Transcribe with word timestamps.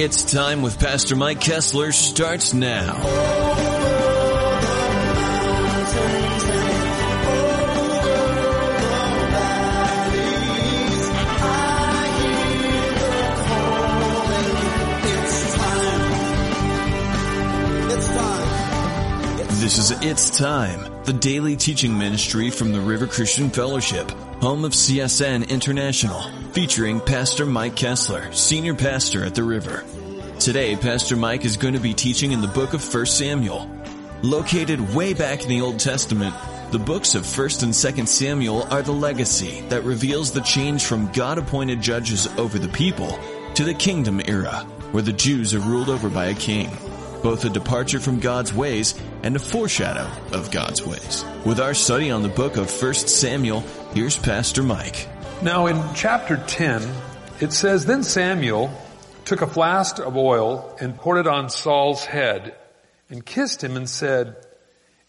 It's 0.00 0.22
Time 0.22 0.62
with 0.62 0.78
Pastor 0.78 1.16
Mike 1.16 1.40
Kessler 1.40 1.90
starts 1.90 2.54
now. 2.54 3.02
This 19.58 19.78
is 19.78 19.90
It's 20.02 20.30
Time, 20.38 21.02
the 21.02 21.12
daily 21.12 21.56
teaching 21.56 21.98
ministry 21.98 22.50
from 22.50 22.70
the 22.70 22.80
River 22.80 23.08
Christian 23.08 23.50
Fellowship, 23.50 24.08
home 24.40 24.64
of 24.64 24.70
CSN 24.70 25.48
International, 25.48 26.22
featuring 26.52 27.00
Pastor 27.00 27.44
Mike 27.44 27.76
Kessler, 27.76 28.32
senior 28.32 28.74
pastor 28.74 29.24
at 29.24 29.34
the 29.34 29.42
River. 29.42 29.84
Today, 30.38 30.76
Pastor 30.76 31.16
Mike 31.16 31.44
is 31.44 31.56
going 31.56 31.74
to 31.74 31.80
be 31.80 31.94
teaching 31.94 32.32
in 32.32 32.40
the 32.40 32.48
book 32.48 32.72
of 32.72 32.94
1 32.94 33.06
Samuel. 33.06 33.70
Located 34.22 34.94
way 34.94 35.14
back 35.14 35.42
in 35.42 35.48
the 35.48 35.60
Old 35.60 35.78
Testament, 35.78 36.34
the 36.70 36.78
books 36.78 37.14
of 37.14 37.24
1st 37.24 37.62
and 37.64 37.72
2nd 37.72 38.08
Samuel 38.08 38.62
are 38.70 38.82
the 38.82 38.92
legacy 38.92 39.60
that 39.68 39.84
reveals 39.84 40.32
the 40.32 40.40
change 40.40 40.84
from 40.84 41.12
God-appointed 41.12 41.80
judges 41.80 42.26
over 42.38 42.58
the 42.58 42.68
people 42.68 43.18
to 43.54 43.64
the 43.64 43.74
kingdom 43.74 44.20
era, 44.24 44.66
where 44.92 45.02
the 45.02 45.12
Jews 45.12 45.54
are 45.54 45.60
ruled 45.60 45.88
over 45.88 46.08
by 46.08 46.26
a 46.26 46.34
king. 46.34 46.70
Both 47.22 47.44
a 47.44 47.50
departure 47.50 48.00
from 48.00 48.20
God's 48.20 48.54
ways 48.54 48.94
and 49.22 49.34
a 49.34 49.40
foreshadow 49.40 50.08
of 50.32 50.50
God's 50.50 50.84
ways. 50.84 51.24
With 51.44 51.60
our 51.60 51.74
study 51.74 52.10
on 52.10 52.22
the 52.22 52.28
book 52.28 52.56
of 52.56 52.70
1 52.70 52.94
Samuel, 52.94 53.60
here's 53.92 54.16
Pastor 54.16 54.62
Mike. 54.62 55.08
Now 55.42 55.66
in 55.66 55.80
chapter 55.94 56.36
10, 56.36 56.82
it 57.40 57.52
says, 57.52 57.86
Then 57.86 58.02
Samuel 58.02 58.72
took 59.24 59.40
a 59.40 59.46
flask 59.46 59.98
of 59.98 60.16
oil 60.16 60.76
and 60.80 60.96
poured 60.96 61.18
it 61.18 61.26
on 61.26 61.48
Saul's 61.48 62.04
head 62.04 62.56
and 63.08 63.24
kissed 63.24 63.62
him 63.62 63.76
and 63.76 63.88
said, 63.88 64.36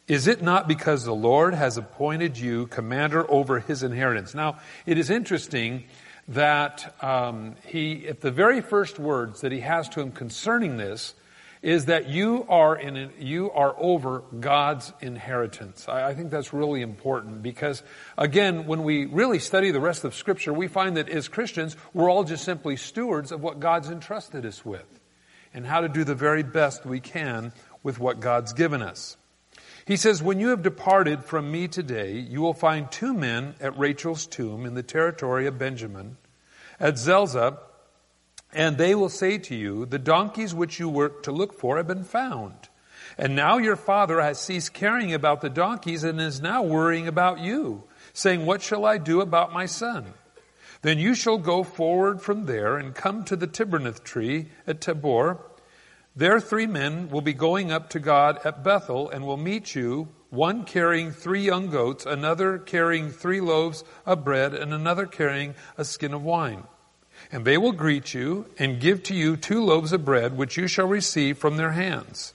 is 0.09 0.25
it 0.25 0.41
not 0.41 0.67
because 0.67 1.03
the 1.03 1.13
Lord 1.13 1.53
has 1.53 1.77
appointed 1.77 2.35
you 2.35 2.65
commander 2.65 3.29
over 3.29 3.59
his 3.59 3.83
inheritance? 3.83 4.33
Now, 4.33 4.57
it 4.87 4.97
is 4.97 5.11
interesting 5.11 5.83
that 6.29 6.95
um, 7.03 7.55
he, 7.67 8.07
at 8.07 8.21
the 8.21 8.31
very 8.31 8.61
first 8.61 8.97
words 8.97 9.41
that 9.41 9.51
he 9.51 9.59
has 9.59 9.87
to 9.89 10.01
him 10.01 10.11
concerning 10.11 10.77
this, 10.77 11.13
is 11.61 11.85
that 11.85 12.07
you 12.07 12.45
are 12.47 12.75
in 12.75 13.11
you 13.19 13.51
are 13.51 13.75
over 13.77 14.23
God's 14.39 14.93
inheritance. 15.01 15.87
I, 15.89 16.09
I, 16.09 16.13
think 16.15 16.31
that's 16.31 16.53
really 16.53 16.81
important 16.81 17.43
because 17.43 17.83
again, 18.17 18.65
when 18.65 18.83
we 18.83 19.05
really 19.05 19.39
study 19.39 19.71
the 19.71 19.81
rest 19.81 20.05
of 20.05 20.15
Scripture, 20.15 20.53
we 20.53 20.67
find 20.67 20.95
that 20.95 21.09
as 21.09 21.27
Christians, 21.27 21.75
we're 21.93 22.09
all 22.09 22.23
just 22.23 22.45
simply 22.45 22.77
stewards 22.77 23.31
of 23.31 23.41
what 23.41 23.59
God's 23.59 23.89
entrusted 23.89 24.45
us 24.45 24.63
with, 24.63 24.87
and 25.53 25.65
how 25.65 25.81
to 25.81 25.89
do 25.89 26.05
the 26.05 26.15
very 26.15 26.43
best 26.43 26.85
we 26.85 27.01
can 27.01 27.51
with 27.83 27.99
what 27.99 28.21
God's 28.21 28.53
given 28.53 28.81
us. 28.81 29.17
He 29.85 29.97
says, 29.97 30.23
When 30.23 30.39
you 30.39 30.49
have 30.49 30.61
departed 30.61 31.25
from 31.25 31.51
me 31.51 31.67
today, 31.67 32.19
you 32.19 32.41
will 32.41 32.53
find 32.53 32.89
two 32.89 33.13
men 33.13 33.55
at 33.59 33.77
Rachel's 33.77 34.27
tomb 34.27 34.65
in 34.65 34.75
the 34.75 34.83
territory 34.83 35.45
of 35.45 35.57
Benjamin, 35.57 36.15
at 36.79 36.97
Zelzah 36.97 37.57
and 38.53 38.77
they 38.77 38.95
will 38.95 39.09
say 39.09 39.37
to 39.37 39.55
you, 39.55 39.85
the 39.85 39.99
donkeys 39.99 40.53
which 40.53 40.79
you 40.79 40.89
were 40.89 41.09
to 41.09 41.31
look 41.31 41.53
for 41.53 41.77
have 41.77 41.87
been 41.87 42.03
found. 42.03 42.69
And 43.17 43.35
now 43.35 43.57
your 43.57 43.75
father 43.75 44.21
has 44.21 44.39
ceased 44.39 44.73
caring 44.73 45.13
about 45.13 45.41
the 45.41 45.49
donkeys 45.49 46.03
and 46.03 46.19
is 46.19 46.41
now 46.41 46.63
worrying 46.63 47.07
about 47.07 47.39
you, 47.39 47.83
saying, 48.13 48.45
what 48.45 48.61
shall 48.61 48.85
I 48.85 48.97
do 48.97 49.21
about 49.21 49.53
my 49.53 49.65
son? 49.65 50.13
Then 50.81 50.97
you 50.97 51.13
shall 51.13 51.37
go 51.37 51.63
forward 51.63 52.21
from 52.21 52.45
there 52.45 52.77
and 52.77 52.95
come 52.95 53.23
to 53.25 53.35
the 53.35 53.47
Terebinth 53.47 54.03
tree 54.03 54.47
at 54.65 54.79
Tabor. 54.79 55.39
There 56.15 56.39
three 56.39 56.67
men 56.67 57.09
will 57.09 57.21
be 57.21 57.33
going 57.33 57.71
up 57.71 57.89
to 57.91 57.99
God 57.99 58.39
at 58.45 58.63
Bethel 58.63 59.09
and 59.09 59.25
will 59.25 59.37
meet 59.37 59.75
you, 59.75 60.07
one 60.29 60.63
carrying 60.63 61.11
three 61.11 61.41
young 61.41 61.69
goats, 61.69 62.05
another 62.05 62.57
carrying 62.57 63.11
three 63.11 63.41
loaves 63.41 63.83
of 64.05 64.23
bread, 64.23 64.53
and 64.53 64.73
another 64.73 65.05
carrying 65.05 65.55
a 65.77 65.83
skin 65.83 66.13
of 66.13 66.23
wine. 66.23 66.63
And 67.31 67.45
they 67.45 67.57
will 67.57 67.71
greet 67.71 68.13
you 68.13 68.45
and 68.57 68.79
give 68.79 69.03
to 69.03 69.13
you 69.13 69.37
two 69.37 69.63
loaves 69.63 69.93
of 69.93 70.03
bread, 70.03 70.35
which 70.35 70.57
you 70.57 70.67
shall 70.67 70.87
receive 70.87 71.37
from 71.37 71.57
their 71.57 71.71
hands. 71.71 72.33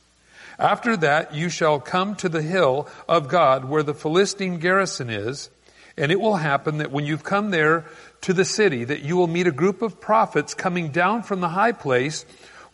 After 0.58 0.96
that, 0.98 1.34
you 1.34 1.48
shall 1.48 1.80
come 1.80 2.14
to 2.16 2.28
the 2.28 2.42
hill 2.42 2.88
of 3.08 3.28
God 3.28 3.64
where 3.64 3.82
the 3.82 3.94
Philistine 3.94 4.58
garrison 4.58 5.10
is, 5.10 5.50
and 5.96 6.12
it 6.12 6.20
will 6.20 6.36
happen 6.36 6.78
that 6.78 6.92
when 6.92 7.06
you've 7.06 7.24
come 7.24 7.50
there 7.50 7.86
to 8.20 8.32
the 8.32 8.44
city, 8.44 8.84
that 8.84 9.02
you 9.02 9.16
will 9.16 9.26
meet 9.26 9.46
a 9.46 9.52
group 9.52 9.82
of 9.82 10.00
prophets 10.00 10.54
coming 10.54 10.90
down 10.90 11.22
from 11.22 11.40
the 11.40 11.48
high 11.48 11.72
place 11.72 12.24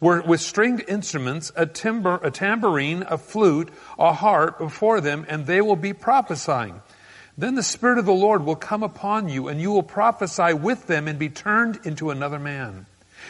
with 0.01 0.41
stringed 0.41 0.85
instruments, 0.89 1.53
a 1.57 1.67
timbrel, 1.67 2.21
a 2.23 2.31
tambourine, 2.31 3.05
a 3.09 3.19
flute, 3.19 3.71
a 3.99 4.13
harp 4.13 4.59
before 4.59 5.01
them, 5.01 5.27
and 5.29 5.47
they 5.47 5.61
will 5.61 5.77
be 5.77 5.93
prophesying. 5.93 6.81
Then 7.41 7.55
the 7.55 7.63
Spirit 7.63 7.97
of 7.97 8.05
the 8.05 8.13
Lord 8.13 8.45
will 8.45 8.55
come 8.55 8.83
upon 8.83 9.31
you 9.31 9.49
and 9.49 9.59
you 9.59 9.71
will 9.73 9.83
prophesy 9.83 10.53
with 10.53 10.87
them 10.87 11.09
and 11.09 11.19
be 11.19 11.31
turned 11.31 11.81
into 11.85 12.11
another 12.11 12.39
man. 12.39 12.85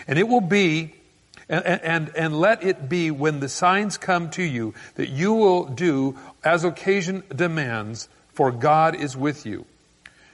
And 0.08 0.18
it 0.18 0.26
will 0.26 0.40
be, 0.40 0.94
and, 1.48 1.64
and, 1.64 2.10
and 2.16 2.40
let 2.40 2.64
it 2.64 2.88
be 2.88 3.12
when 3.12 3.38
the 3.38 3.48
signs 3.48 3.98
come 3.98 4.28
to 4.30 4.42
you 4.42 4.74
that 4.96 5.10
you 5.10 5.32
will 5.34 5.64
do 5.64 6.18
as 6.42 6.64
occasion 6.64 7.22
demands, 7.32 8.08
for 8.32 8.50
God 8.50 8.96
is 8.96 9.16
with 9.16 9.46
you. 9.46 9.64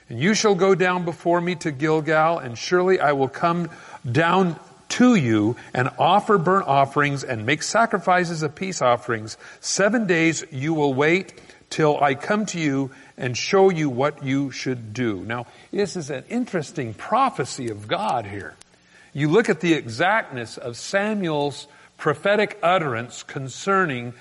And 0.09 0.19
you 0.19 0.33
shall 0.33 0.55
go 0.55 0.73
down 0.73 1.05
before 1.05 1.39
me 1.39 1.53
to 1.57 1.71
Gilgal, 1.71 2.39
and 2.39 2.57
surely 2.57 2.99
I 2.99 3.11
will 3.11 3.27
come 3.27 3.69
down 4.09 4.59
to 4.89 5.13
you 5.13 5.55
and 5.75 5.91
offer 5.99 6.39
burnt 6.39 6.65
offerings 6.65 7.23
and 7.23 7.45
make 7.45 7.61
sacrifices 7.61 8.41
of 8.41 8.55
peace 8.55 8.81
offerings. 8.81 9.37
Seven 9.59 10.07
days 10.07 10.43
you 10.49 10.73
will 10.73 10.95
wait 10.95 11.33
till 11.69 12.01
I 12.01 12.15
come 12.15 12.45
to 12.47 12.59
you 12.59 12.91
and 13.17 13.37
show 13.37 13.69
you 13.69 13.89
what 13.89 14.23
you 14.23 14.51
should 14.51 14.93
do. 14.93 15.23
Now, 15.23 15.47
this 15.71 15.95
is 15.95 16.09
an 16.09 16.23
interesting 16.29 16.93
prophecy 16.93 17.69
of 17.69 17.87
God 17.87 18.25
here. 18.25 18.55
You 19.13 19.29
look 19.29 19.49
at 19.49 19.59
the 19.59 19.73
exactness 19.73 20.57
of 20.57 20.77
Samuel's 20.77 21.67
prophetic 21.97 22.59
utterance 22.61 23.23
concerning 23.23 24.13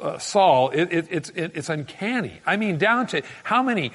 uh, 0.00 0.18
Saul, 0.18 0.70
it, 0.70 0.92
it, 0.92 1.08
it's, 1.10 1.30
it, 1.30 1.52
it's 1.54 1.68
uncanny. 1.70 2.40
I 2.44 2.56
mean, 2.56 2.76
down 2.76 3.06
to 3.08 3.22
how 3.42 3.62
many 3.62 3.92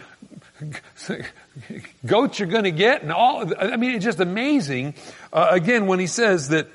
goats 2.06 2.40
you're 2.40 2.47
going 2.47 2.63
to 2.63 2.72
get 2.72 3.03
and 3.03 3.12
all. 3.12 3.53
I 3.57 3.78
mean, 3.78 3.91
it's 3.91 4.06
just 4.06 4.19
amazing. 4.19 4.96
Uh, 5.31 5.50
again, 5.51 5.86
when 5.86 6.00
he 6.00 6.07
says 6.07 6.50
that 6.50 6.68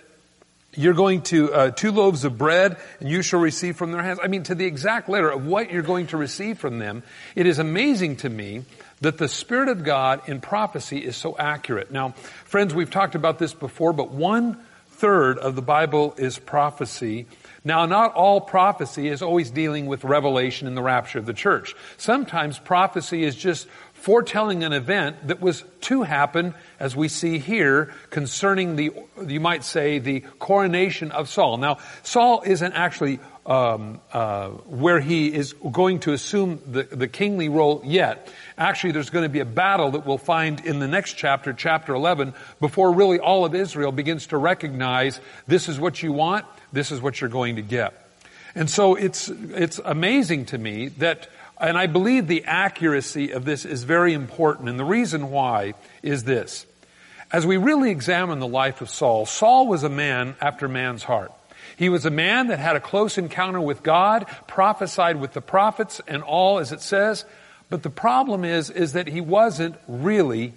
you're 0.76 0.94
going 0.94 1.22
to 1.22 1.52
uh, 1.52 1.70
two 1.70 1.92
loaves 1.92 2.24
of 2.24 2.38
bread 2.38 2.76
and 3.00 3.08
you 3.08 3.22
shall 3.22 3.40
receive 3.40 3.76
from 3.76 3.92
their 3.92 4.02
hands. 4.02 4.18
I 4.22 4.28
mean 4.28 4.42
to 4.44 4.54
the 4.54 4.66
exact 4.66 5.08
letter 5.08 5.30
of 5.30 5.46
what 5.46 5.70
you're 5.70 5.82
going 5.82 6.08
to 6.08 6.16
receive 6.16 6.58
from 6.58 6.78
them 6.78 7.02
it 7.34 7.46
is 7.46 7.58
amazing 7.58 8.16
to 8.16 8.28
me 8.28 8.64
that 9.00 9.18
the 9.18 9.28
spirit 9.28 9.68
of 9.68 9.84
god 9.84 10.28
in 10.28 10.40
prophecy 10.40 10.98
is 10.98 11.16
so 11.16 11.36
accurate. 11.38 11.90
Now 11.90 12.10
friends 12.44 12.74
we've 12.74 12.90
talked 12.90 13.14
about 13.14 13.38
this 13.38 13.54
before 13.54 13.92
but 13.92 14.10
one 14.10 14.58
third 14.88 15.38
of 15.38 15.56
the 15.56 15.62
bible 15.62 16.14
is 16.16 16.38
prophecy. 16.38 17.26
Now, 17.66 17.86
not 17.86 18.12
all 18.12 18.42
prophecy 18.42 19.08
is 19.08 19.22
always 19.22 19.50
dealing 19.50 19.86
with 19.86 20.04
revelation 20.04 20.68
and 20.68 20.76
the 20.76 20.82
rapture 20.82 21.18
of 21.18 21.24
the 21.24 21.32
church. 21.32 21.74
Sometimes 21.96 22.58
prophecy 22.58 23.24
is 23.24 23.34
just 23.34 23.66
foretelling 24.04 24.64
an 24.64 24.74
event 24.74 25.28
that 25.28 25.40
was 25.40 25.64
to 25.80 26.02
happen, 26.02 26.52
as 26.78 26.94
we 26.94 27.08
see 27.08 27.38
here, 27.38 27.90
concerning 28.10 28.76
the, 28.76 28.92
you 29.26 29.40
might 29.40 29.64
say, 29.64 29.98
the 29.98 30.20
coronation 30.38 31.10
of 31.10 31.26
Saul. 31.26 31.56
Now, 31.56 31.78
Saul 32.02 32.42
isn't 32.44 32.74
actually 32.74 33.18
um, 33.46 34.02
uh, 34.12 34.48
where 34.48 35.00
he 35.00 35.32
is 35.32 35.54
going 35.54 36.00
to 36.00 36.12
assume 36.12 36.60
the, 36.66 36.82
the 36.82 37.08
kingly 37.08 37.48
role 37.48 37.80
yet. 37.82 38.30
Actually, 38.58 38.92
there's 38.92 39.08
going 39.08 39.22
to 39.22 39.30
be 39.30 39.40
a 39.40 39.46
battle 39.46 39.92
that 39.92 40.04
we'll 40.04 40.18
find 40.18 40.60
in 40.66 40.80
the 40.80 40.88
next 40.88 41.14
chapter, 41.14 41.54
chapter 41.54 41.94
11, 41.94 42.34
before 42.60 42.92
really 42.92 43.18
all 43.18 43.46
of 43.46 43.54
Israel 43.54 43.90
begins 43.90 44.26
to 44.26 44.36
recognize 44.36 45.18
this 45.46 45.66
is 45.66 45.80
what 45.80 46.02
you 46.02 46.12
want, 46.12 46.44
this 46.74 46.92
is 46.92 47.00
what 47.00 47.22
you're 47.22 47.30
going 47.30 47.56
to 47.56 47.62
get. 47.62 47.94
And 48.54 48.68
so 48.68 48.96
it's, 48.96 49.30
it's 49.30 49.80
amazing 49.82 50.44
to 50.46 50.58
me 50.58 50.88
that 50.88 51.26
and 51.60 51.78
I 51.78 51.86
believe 51.86 52.26
the 52.26 52.44
accuracy 52.44 53.30
of 53.30 53.44
this 53.44 53.64
is 53.64 53.84
very 53.84 54.12
important. 54.12 54.68
And 54.68 54.78
the 54.78 54.84
reason 54.84 55.30
why 55.30 55.74
is 56.02 56.24
this. 56.24 56.66
As 57.32 57.46
we 57.46 57.56
really 57.56 57.90
examine 57.90 58.38
the 58.38 58.46
life 58.46 58.80
of 58.80 58.90
Saul, 58.90 59.26
Saul 59.26 59.66
was 59.66 59.82
a 59.82 59.88
man 59.88 60.36
after 60.40 60.68
man's 60.68 61.02
heart. 61.02 61.32
He 61.76 61.88
was 61.88 62.06
a 62.06 62.10
man 62.10 62.48
that 62.48 62.58
had 62.58 62.76
a 62.76 62.80
close 62.80 63.18
encounter 63.18 63.60
with 63.60 63.82
God, 63.82 64.26
prophesied 64.46 65.20
with 65.20 65.32
the 65.32 65.40
prophets 65.40 66.00
and 66.06 66.22
all 66.22 66.58
as 66.58 66.70
it 66.72 66.80
says. 66.80 67.24
But 67.70 67.82
the 67.82 67.90
problem 67.90 68.44
is, 68.44 68.70
is 68.70 68.92
that 68.92 69.08
he 69.08 69.20
wasn't 69.20 69.76
really 69.88 70.52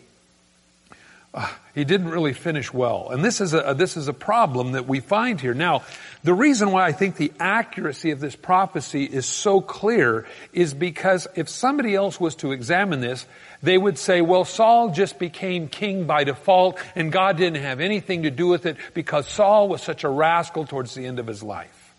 uh, 1.37 1.47
he 1.75 1.83
didn't 1.83 2.09
really 2.09 2.33
finish 2.33 2.73
well. 2.73 3.09
And 3.11 3.23
this 3.23 3.41
is 3.41 3.53
a, 3.53 3.75
this 3.77 3.95
is 3.95 4.07
a 4.07 4.13
problem 4.13 4.71
that 4.71 4.87
we 4.87 5.01
find 5.01 5.39
here. 5.39 5.53
Now, 5.53 5.83
the 6.23 6.33
reason 6.33 6.71
why 6.71 6.87
I 6.87 6.93
think 6.93 7.15
the 7.15 7.31
accuracy 7.39 8.09
of 8.09 8.19
this 8.19 8.35
prophecy 8.35 9.03
is 9.03 9.27
so 9.27 9.61
clear 9.61 10.25
is 10.51 10.73
because 10.73 11.27
if 11.35 11.47
somebody 11.47 11.93
else 11.93 12.19
was 12.19 12.33
to 12.37 12.53
examine 12.53 13.01
this, 13.01 13.27
they 13.61 13.77
would 13.77 13.99
say, 13.99 14.21
well, 14.21 14.45
Saul 14.45 14.89
just 14.89 15.19
became 15.19 15.67
king 15.67 16.07
by 16.07 16.23
default 16.23 16.79
and 16.95 17.11
God 17.11 17.37
didn't 17.37 17.61
have 17.61 17.81
anything 17.81 18.23
to 18.23 18.31
do 18.31 18.47
with 18.47 18.65
it 18.65 18.77
because 18.95 19.27
Saul 19.27 19.69
was 19.69 19.83
such 19.83 20.03
a 20.03 20.09
rascal 20.09 20.65
towards 20.65 20.95
the 20.95 21.05
end 21.05 21.19
of 21.19 21.27
his 21.27 21.43
life. 21.43 21.93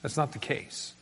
That's 0.00 0.16
not 0.16 0.32
the 0.32 0.38
case. 0.38 0.94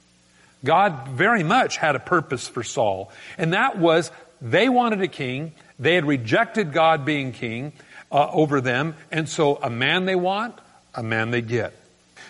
God 0.65 1.09
very 1.09 1.45
much 1.45 1.77
had 1.77 1.95
a 1.95 2.01
purpose 2.01 2.49
for 2.49 2.65
Saul, 2.65 3.13
and 3.39 3.53
that 3.53 3.79
was 3.79 4.11
they 4.41 4.69
wanted 4.69 5.01
a 5.01 5.09
king. 5.09 5.53
They 5.83 5.97
had 5.97 6.07
rejected 6.07 6.73
God 6.73 7.05
being 7.05 7.33
king 7.33 7.73
uh, 8.13 8.31
over 8.31 8.61
them, 8.61 8.95
and 9.11 9.29
so 9.29 9.57
a 9.57 9.69
man 9.69 10.05
they 10.05 10.15
want, 10.15 10.55
a 10.95 11.03
man 11.03 11.33
they 11.33 11.43
get. 11.43 11.75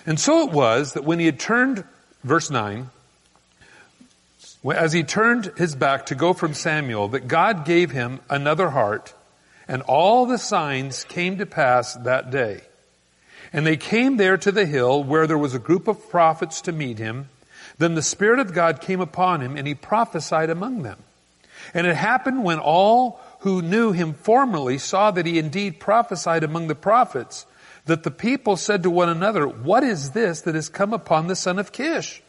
And 0.07 0.19
so 0.19 0.49
it 0.49 0.53
was 0.53 0.95
that 0.95 1.05
when 1.05 1.19
he 1.19 1.27
had 1.27 1.39
turned, 1.39 1.85
verse 2.25 2.51
9, 2.51 2.89
as 4.75 4.93
he 4.95 5.03
turned 5.03 5.53
his 5.59 5.75
back 5.75 6.07
to 6.07 6.15
go 6.15 6.33
from 6.33 6.55
Samuel, 6.55 7.09
that 7.09 7.29
God 7.29 7.67
gave 7.67 7.91
him 7.91 8.21
another 8.31 8.71
heart, 8.71 9.13
and 9.69 9.83
all 9.83 10.25
the 10.25 10.39
signs 10.39 11.05
came 11.05 11.37
to 11.37 11.47
pass 11.47 11.95
that 11.95 12.31
day. 12.31 12.63
And 13.53 13.67
they 13.67 13.77
came 13.77 14.17
there 14.17 14.39
to 14.39 14.51
the 14.51 14.65
hill 14.65 15.05
where 15.05 15.27
there 15.27 15.37
was 15.37 15.55
a 15.55 15.59
group 15.59 15.89
of 15.89 16.09
prophets 16.09 16.63
to 16.63 16.73
meet 16.73 16.99
him. 16.99 17.29
Then 17.77 17.97
the 17.97 18.03
Spirit 18.03 18.39
of 18.39 18.55
God 18.55 18.81
came 18.81 19.01
upon 19.01 19.43
him 19.43 19.59
and 19.59 19.67
he 19.67 19.75
prophesied 19.75 20.49
among 20.49 20.85
them. 20.85 20.99
And 21.75 21.87
it 21.87 21.97
happened 21.97 22.45
when 22.45 22.59
all 22.59 23.21
who 23.41 23.63
knew 23.63 23.93
him 23.93 24.15
formerly 24.15 24.79
saw 24.79 25.11
that 25.11 25.27
he 25.27 25.39
indeed 25.39 25.81
prophesied 25.81 26.45
among 26.45 26.69
the 26.69 26.75
prophets, 26.75 27.47
that 27.87 28.05
the 28.05 28.11
people 28.11 28.57
said 28.57 28.85
to 28.85 28.91
one 28.91 29.09
another, 29.09 29.47
what 29.47 29.83
is 29.83 30.11
this 30.11 30.43
that 30.43 30.55
has 30.55 30.69
come 30.69 30.93
upon 30.93 31.27
the 31.27 31.37
son 31.37 31.59
of 31.59 31.73
Kish? 31.73 32.23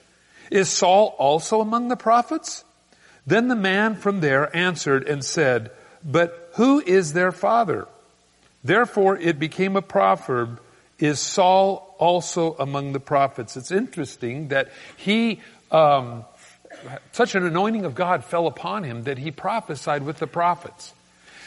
Is 0.49 0.69
Saul 0.69 1.15
also 1.19 1.61
among 1.61 1.87
the 1.87 1.95
prophets? 1.95 2.63
Then 3.25 3.47
the 3.47 3.55
man 3.55 3.95
from 3.95 4.19
there 4.19 4.53
answered 4.55 5.07
and 5.07 5.23
said, 5.23 5.71
but 6.03 6.51
who 6.55 6.81
is 6.81 7.13
their 7.13 7.31
father? 7.31 7.87
Therefore 8.63 9.17
it 9.17 9.39
became 9.39 9.75
a 9.75 9.81
proverb, 9.81 10.59
is 10.99 11.19
Saul 11.19 11.95
also 11.99 12.55
among 12.59 12.93
the 12.93 12.99
prophets? 12.99 13.55
It's 13.57 13.71
interesting 13.71 14.49
that 14.49 14.69
he, 14.97 15.41
um, 15.71 16.25
such 17.11 17.35
an 17.35 17.45
anointing 17.45 17.85
of 17.85 17.95
God 17.95 18.25
fell 18.25 18.47
upon 18.47 18.83
him 18.83 19.03
that 19.03 19.17
he 19.17 19.31
prophesied 19.31 20.03
with 20.03 20.17
the 20.17 20.27
prophets. 20.27 20.93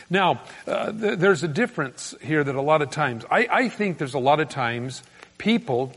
Now, 0.08 0.40
uh, 0.66 0.92
th- 0.92 1.18
there's 1.18 1.42
a 1.42 1.48
difference 1.48 2.14
here 2.22 2.42
that 2.42 2.54
a 2.54 2.62
lot 2.62 2.82
of 2.82 2.90
times, 2.90 3.24
I, 3.30 3.48
I 3.50 3.68
think 3.68 3.98
there's 3.98 4.14
a 4.14 4.20
lot 4.20 4.40
of 4.40 4.48
times 4.48 5.02
people 5.38 5.92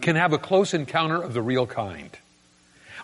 can 0.00 0.16
have 0.16 0.32
a 0.32 0.38
close 0.38 0.74
encounter 0.74 1.20
of 1.20 1.34
the 1.34 1.42
real 1.42 1.66
kind. 1.66 2.10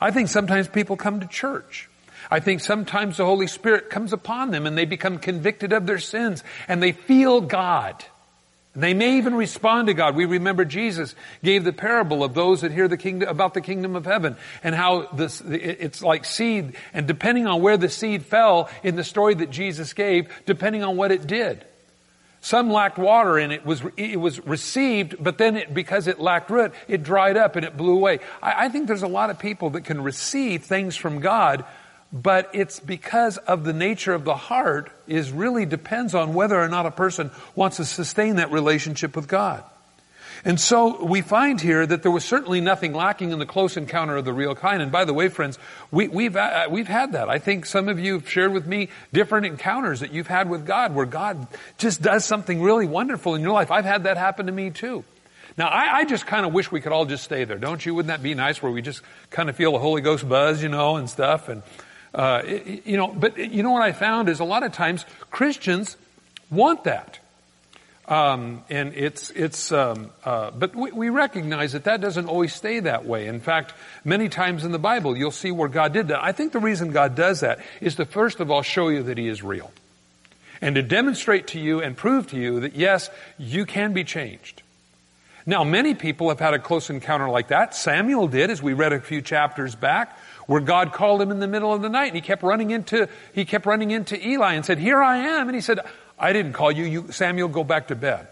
I 0.00 0.10
think 0.10 0.28
sometimes 0.28 0.68
people 0.68 0.96
come 0.96 1.20
to 1.20 1.26
church. 1.26 1.88
I 2.30 2.40
think 2.40 2.60
sometimes 2.60 3.16
the 3.16 3.24
Holy 3.24 3.46
Spirit 3.46 3.90
comes 3.90 4.12
upon 4.12 4.50
them 4.50 4.66
and 4.66 4.78
they 4.78 4.84
become 4.84 5.18
convicted 5.18 5.72
of 5.72 5.86
their 5.86 5.98
sins 5.98 6.44
and 6.68 6.82
they 6.82 6.92
feel 6.92 7.40
God. 7.40 8.04
They 8.74 8.94
may 8.94 9.18
even 9.18 9.34
respond 9.34 9.88
to 9.88 9.94
God. 9.94 10.16
We 10.16 10.24
remember 10.24 10.64
Jesus 10.64 11.14
gave 11.44 11.62
the 11.62 11.74
parable 11.74 12.24
of 12.24 12.32
those 12.32 12.62
that 12.62 12.72
hear 12.72 12.88
the 12.88 12.96
kingdom, 12.96 13.28
about 13.28 13.52
the 13.52 13.60
kingdom 13.60 13.96
of 13.96 14.06
heaven 14.06 14.36
and 14.64 14.74
how 14.74 15.08
this, 15.08 15.42
it's 15.42 16.02
like 16.02 16.24
seed 16.24 16.74
and 16.94 17.06
depending 17.06 17.46
on 17.46 17.60
where 17.60 17.76
the 17.76 17.90
seed 17.90 18.24
fell 18.24 18.70
in 18.82 18.96
the 18.96 19.04
story 19.04 19.34
that 19.34 19.50
Jesus 19.50 19.92
gave, 19.92 20.30
depending 20.46 20.82
on 20.82 20.96
what 20.96 21.12
it 21.12 21.26
did. 21.26 21.66
Some 22.40 22.70
lacked 22.70 22.98
water 22.98 23.36
and 23.36 23.52
it 23.52 23.64
was, 23.66 23.82
it 23.98 24.18
was 24.18 24.40
received, 24.40 25.22
but 25.22 25.36
then 25.36 25.56
it, 25.56 25.74
because 25.74 26.06
it 26.06 26.18
lacked 26.18 26.50
root, 26.50 26.72
it 26.88 27.02
dried 27.02 27.36
up 27.36 27.56
and 27.56 27.66
it 27.66 27.76
blew 27.76 27.94
away. 27.94 28.20
I, 28.42 28.64
I 28.64 28.68
think 28.70 28.88
there's 28.88 29.02
a 29.02 29.06
lot 29.06 29.28
of 29.28 29.38
people 29.38 29.70
that 29.70 29.84
can 29.84 30.02
receive 30.02 30.64
things 30.64 30.96
from 30.96 31.20
God, 31.20 31.64
but 32.12 32.50
it's 32.52 32.78
because 32.78 33.38
of 33.38 33.64
the 33.64 33.72
nature 33.72 34.12
of 34.12 34.24
the 34.24 34.36
heart 34.36 34.90
is 35.06 35.30
really 35.30 35.64
depends 35.64 36.14
on 36.14 36.34
whether 36.34 36.60
or 36.60 36.68
not 36.68 36.84
a 36.84 36.90
person 36.90 37.30
wants 37.54 37.78
to 37.78 37.84
sustain 37.84 38.36
that 38.36 38.52
relationship 38.52 39.16
with 39.16 39.28
God. 39.28 39.64
And 40.44 40.58
so 40.58 41.04
we 41.04 41.20
find 41.20 41.60
here 41.60 41.86
that 41.86 42.02
there 42.02 42.10
was 42.10 42.24
certainly 42.24 42.60
nothing 42.60 42.94
lacking 42.94 43.30
in 43.30 43.38
the 43.38 43.46
close 43.46 43.76
encounter 43.76 44.16
of 44.16 44.24
the 44.24 44.32
real 44.32 44.56
kind. 44.56 44.82
And 44.82 44.90
by 44.90 45.04
the 45.04 45.14
way, 45.14 45.28
friends, 45.28 45.56
we, 45.92 46.04
have 46.04 46.12
we've, 46.12 46.36
uh, 46.36 46.66
we've 46.68 46.88
had 46.88 47.12
that. 47.12 47.28
I 47.28 47.38
think 47.38 47.64
some 47.64 47.88
of 47.88 48.00
you 48.00 48.14
have 48.14 48.28
shared 48.28 48.52
with 48.52 48.66
me 48.66 48.88
different 49.12 49.46
encounters 49.46 50.00
that 50.00 50.12
you've 50.12 50.26
had 50.26 50.50
with 50.50 50.66
God, 50.66 50.96
where 50.96 51.06
God 51.06 51.46
just 51.78 52.02
does 52.02 52.24
something 52.24 52.60
really 52.60 52.86
wonderful 52.86 53.36
in 53.36 53.40
your 53.40 53.52
life. 53.52 53.70
I've 53.70 53.84
had 53.84 54.04
that 54.04 54.16
happen 54.16 54.46
to 54.46 54.52
me 54.52 54.70
too. 54.70 55.04
Now, 55.56 55.68
I, 55.68 55.98
I 55.98 56.04
just 56.06 56.26
kind 56.26 56.44
of 56.44 56.52
wish 56.52 56.72
we 56.72 56.80
could 56.80 56.92
all 56.92 57.04
just 57.04 57.22
stay 57.22 57.44
there, 57.44 57.58
don't 57.58 57.84
you? 57.84 57.94
Wouldn't 57.94 58.08
that 58.08 58.22
be 58.22 58.34
nice, 58.34 58.60
where 58.62 58.72
we 58.72 58.82
just 58.82 59.02
kind 59.30 59.48
of 59.48 59.54
feel 59.54 59.72
the 59.72 59.78
Holy 59.78 60.02
Ghost 60.02 60.28
buzz, 60.28 60.62
you 60.62 60.70
know, 60.70 60.96
and 60.96 61.08
stuff, 61.08 61.48
and 61.48 61.62
uh, 62.14 62.42
you 62.84 62.96
know. 62.96 63.08
But 63.08 63.38
you 63.38 63.62
know 63.62 63.70
what 63.70 63.82
I 63.82 63.92
found 63.92 64.28
is 64.28 64.40
a 64.40 64.44
lot 64.44 64.62
of 64.62 64.72
times 64.72 65.04
Christians 65.30 65.96
want 66.50 66.84
that. 66.84 67.18
Um, 68.08 68.64
and 68.68 68.94
it's 68.94 69.30
it's 69.30 69.70
um, 69.70 70.10
uh, 70.24 70.50
but 70.50 70.74
we, 70.74 70.90
we, 70.90 71.08
recognize 71.08 71.72
that 71.72 71.84
that 71.84 72.00
doesn't 72.00 72.26
always 72.26 72.52
stay 72.52 72.80
that 72.80 73.06
way. 73.06 73.28
In 73.28 73.38
fact, 73.38 73.74
many 74.04 74.28
times 74.28 74.64
in 74.64 74.72
the 74.72 74.78
Bible, 74.78 75.16
you'll 75.16 75.30
see 75.30 75.52
where 75.52 75.68
God 75.68 75.92
did 75.92 76.08
that. 76.08 76.22
I 76.22 76.32
think 76.32 76.52
the 76.52 76.58
reason 76.58 76.90
God 76.90 77.14
does 77.14 77.40
that 77.40 77.60
is 77.80 77.94
to 77.94 78.04
first 78.04 78.40
of 78.40 78.50
all 78.50 78.62
show 78.62 78.88
you 78.88 79.04
that 79.04 79.18
He 79.18 79.28
is 79.28 79.44
real, 79.44 79.70
and 80.60 80.74
to 80.74 80.82
demonstrate 80.82 81.46
to 81.48 81.60
you 81.60 81.80
and 81.80 81.96
prove 81.96 82.26
to 82.30 82.36
you 82.36 82.60
that 82.60 82.74
yes, 82.74 83.08
you 83.38 83.64
can 83.64 83.92
be 83.92 84.02
changed. 84.02 84.62
Now, 85.46 85.64
many 85.64 85.94
people 85.94 86.28
have 86.28 86.40
had 86.40 86.54
a 86.54 86.58
close 86.58 86.90
encounter 86.90 87.28
like 87.28 87.48
that. 87.48 87.74
Samuel 87.74 88.28
did, 88.28 88.50
as 88.50 88.62
we 88.62 88.74
read 88.74 88.92
a 88.92 89.00
few 89.00 89.22
chapters 89.22 89.74
back, 89.74 90.16
where 90.52 90.60
God 90.60 90.92
called 90.92 91.22
him 91.22 91.30
in 91.30 91.40
the 91.40 91.48
middle 91.48 91.72
of 91.72 91.80
the 91.80 91.88
night, 91.88 92.08
and 92.08 92.14
he 92.14 92.20
kept 92.20 92.42
running 92.42 92.70
into 92.70 93.08
he 93.32 93.44
kept 93.44 93.64
running 93.64 93.90
into 93.90 94.14
Eli 94.24 94.52
and 94.52 94.64
said, 94.64 94.78
"Here 94.78 95.02
I 95.02 95.16
am," 95.16 95.48
and 95.48 95.54
he 95.54 95.62
said. 95.62 95.80
I 96.18 96.32
didn't 96.32 96.52
call 96.52 96.70
you. 96.70 96.84
you. 96.84 97.10
Samuel, 97.10 97.48
go 97.48 97.64
back 97.64 97.88
to 97.88 97.96
bed. 97.96 98.28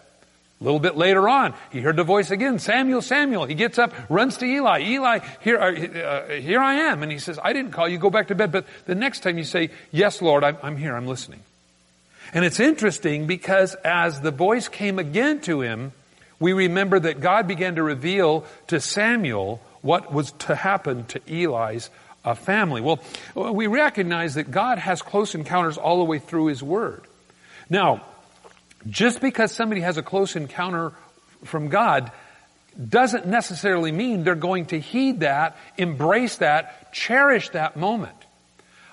A 0.61 0.63
little 0.63 0.79
bit 0.79 0.95
later 0.95 1.27
on, 1.27 1.55
he 1.71 1.81
heard 1.81 1.95
the 1.95 2.03
voice 2.03 2.29
again, 2.29 2.59
Samuel, 2.59 3.01
Samuel. 3.01 3.45
He 3.45 3.55
gets 3.55 3.79
up, 3.79 3.93
runs 4.09 4.37
to 4.37 4.45
Eli. 4.45 4.81
Eli, 4.81 5.19
here, 5.41 5.57
uh, 5.57 5.71
uh, 5.71 6.29
here 6.39 6.59
I 6.59 6.75
am. 6.91 7.01
And 7.01 7.11
he 7.11 7.17
says, 7.17 7.39
I 7.43 7.51
didn't 7.51 7.71
call 7.71 7.89
you, 7.89 7.97
go 7.97 8.11
back 8.11 8.27
to 8.27 8.35
bed. 8.35 8.51
But 8.51 8.67
the 8.85 8.93
next 8.93 9.23
time 9.23 9.39
you 9.39 9.43
say, 9.43 9.71
yes, 9.91 10.21
Lord, 10.21 10.43
I'm, 10.43 10.57
I'm 10.61 10.77
here, 10.77 10.95
I'm 10.95 11.07
listening. 11.07 11.39
And 12.31 12.45
it's 12.45 12.59
interesting 12.59 13.25
because 13.25 13.73
as 13.83 14.21
the 14.21 14.29
voice 14.29 14.67
came 14.67 14.99
again 14.99 15.41
to 15.41 15.61
him, 15.61 15.93
we 16.39 16.53
remember 16.53 16.99
that 16.99 17.19
God 17.19 17.47
began 17.47 17.75
to 17.75 17.83
reveal 17.83 18.45
to 18.67 18.79
Samuel 18.79 19.61
what 19.81 20.13
was 20.13 20.31
to 20.33 20.53
happen 20.53 21.05
to 21.05 21.21
Eli's 21.27 21.89
uh, 22.23 22.35
family. 22.35 22.81
Well, 22.81 22.99
we 23.35 23.67
recognize 23.67 24.35
that 24.35 24.51
God 24.51 24.77
has 24.77 25.01
close 25.01 25.35
encounters 25.35 25.77
all 25.77 25.99
the 25.99 26.05
way 26.05 26.19
through 26.19 26.47
His 26.47 26.61
Word. 26.61 27.03
Now, 27.69 28.05
just 28.89 29.21
because 29.21 29.51
somebody 29.51 29.81
has 29.81 29.97
a 29.97 30.03
close 30.03 30.35
encounter 30.35 30.93
from 31.43 31.69
God 31.69 32.11
doesn't 32.89 33.27
necessarily 33.27 33.91
mean 33.91 34.23
they're 34.23 34.35
going 34.35 34.67
to 34.67 34.79
heed 34.79 35.21
that, 35.21 35.57
embrace 35.77 36.37
that, 36.37 36.93
cherish 36.93 37.49
that 37.49 37.75
moment. 37.75 38.15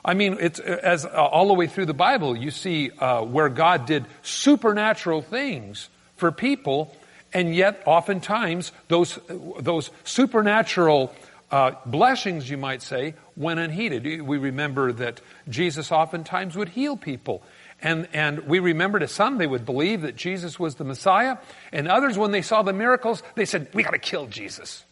I 0.04 0.14
mean, 0.14 0.38
it's 0.40 0.58
as 0.58 1.04
uh, 1.04 1.08
all 1.08 1.49
the 1.49 1.54
way 1.54 1.66
through 1.66 1.87
the 1.87 1.94
Bible, 1.94 2.37
you 2.37 2.50
see 2.50 2.90
uh, 2.99 3.23
where 3.23 3.49
God 3.49 3.87
did 3.87 4.06
supernatural 4.23 5.23
things 5.23 5.88
for 6.16 6.32
people, 6.32 6.94
and 7.32 7.54
yet 7.54 7.82
oftentimes 7.85 8.73
those 8.88 9.18
those 9.61 9.90
supernatural 10.04 11.12
uh, 11.50 11.73
blessings, 11.87 12.49
you 12.49 12.57
might 12.57 12.83
say, 12.83 13.14
went 13.37 13.61
unheeded. 13.61 14.23
We 14.23 14.38
remember 14.38 14.93
that 14.93 15.21
Jesus 15.49 15.90
oftentimes 15.90 16.57
would 16.57 16.69
heal 16.71 16.97
people 16.97 17.43
and, 17.81 18.09
and 18.12 18.40
we 18.40 18.59
remember 18.59 18.99
to 18.99 19.09
some 19.09 19.38
they 19.38 19.47
would 19.47 19.64
believe 19.64 20.02
that 20.02 20.17
Jesus 20.17 20.59
was 20.59 20.75
the 20.75 20.85
Messiah. 20.85 21.38
And 21.73 21.88
others, 21.88 22.19
when 22.19 22.33
they 22.33 22.43
saw 22.43 22.62
the 22.62 22.73
miracles, 22.73 23.23
they 23.35 23.45
said, 23.45 23.69
we 23.73 23.83
gotta 23.83 23.99
kill 23.99 24.26
Jesus. 24.26 24.85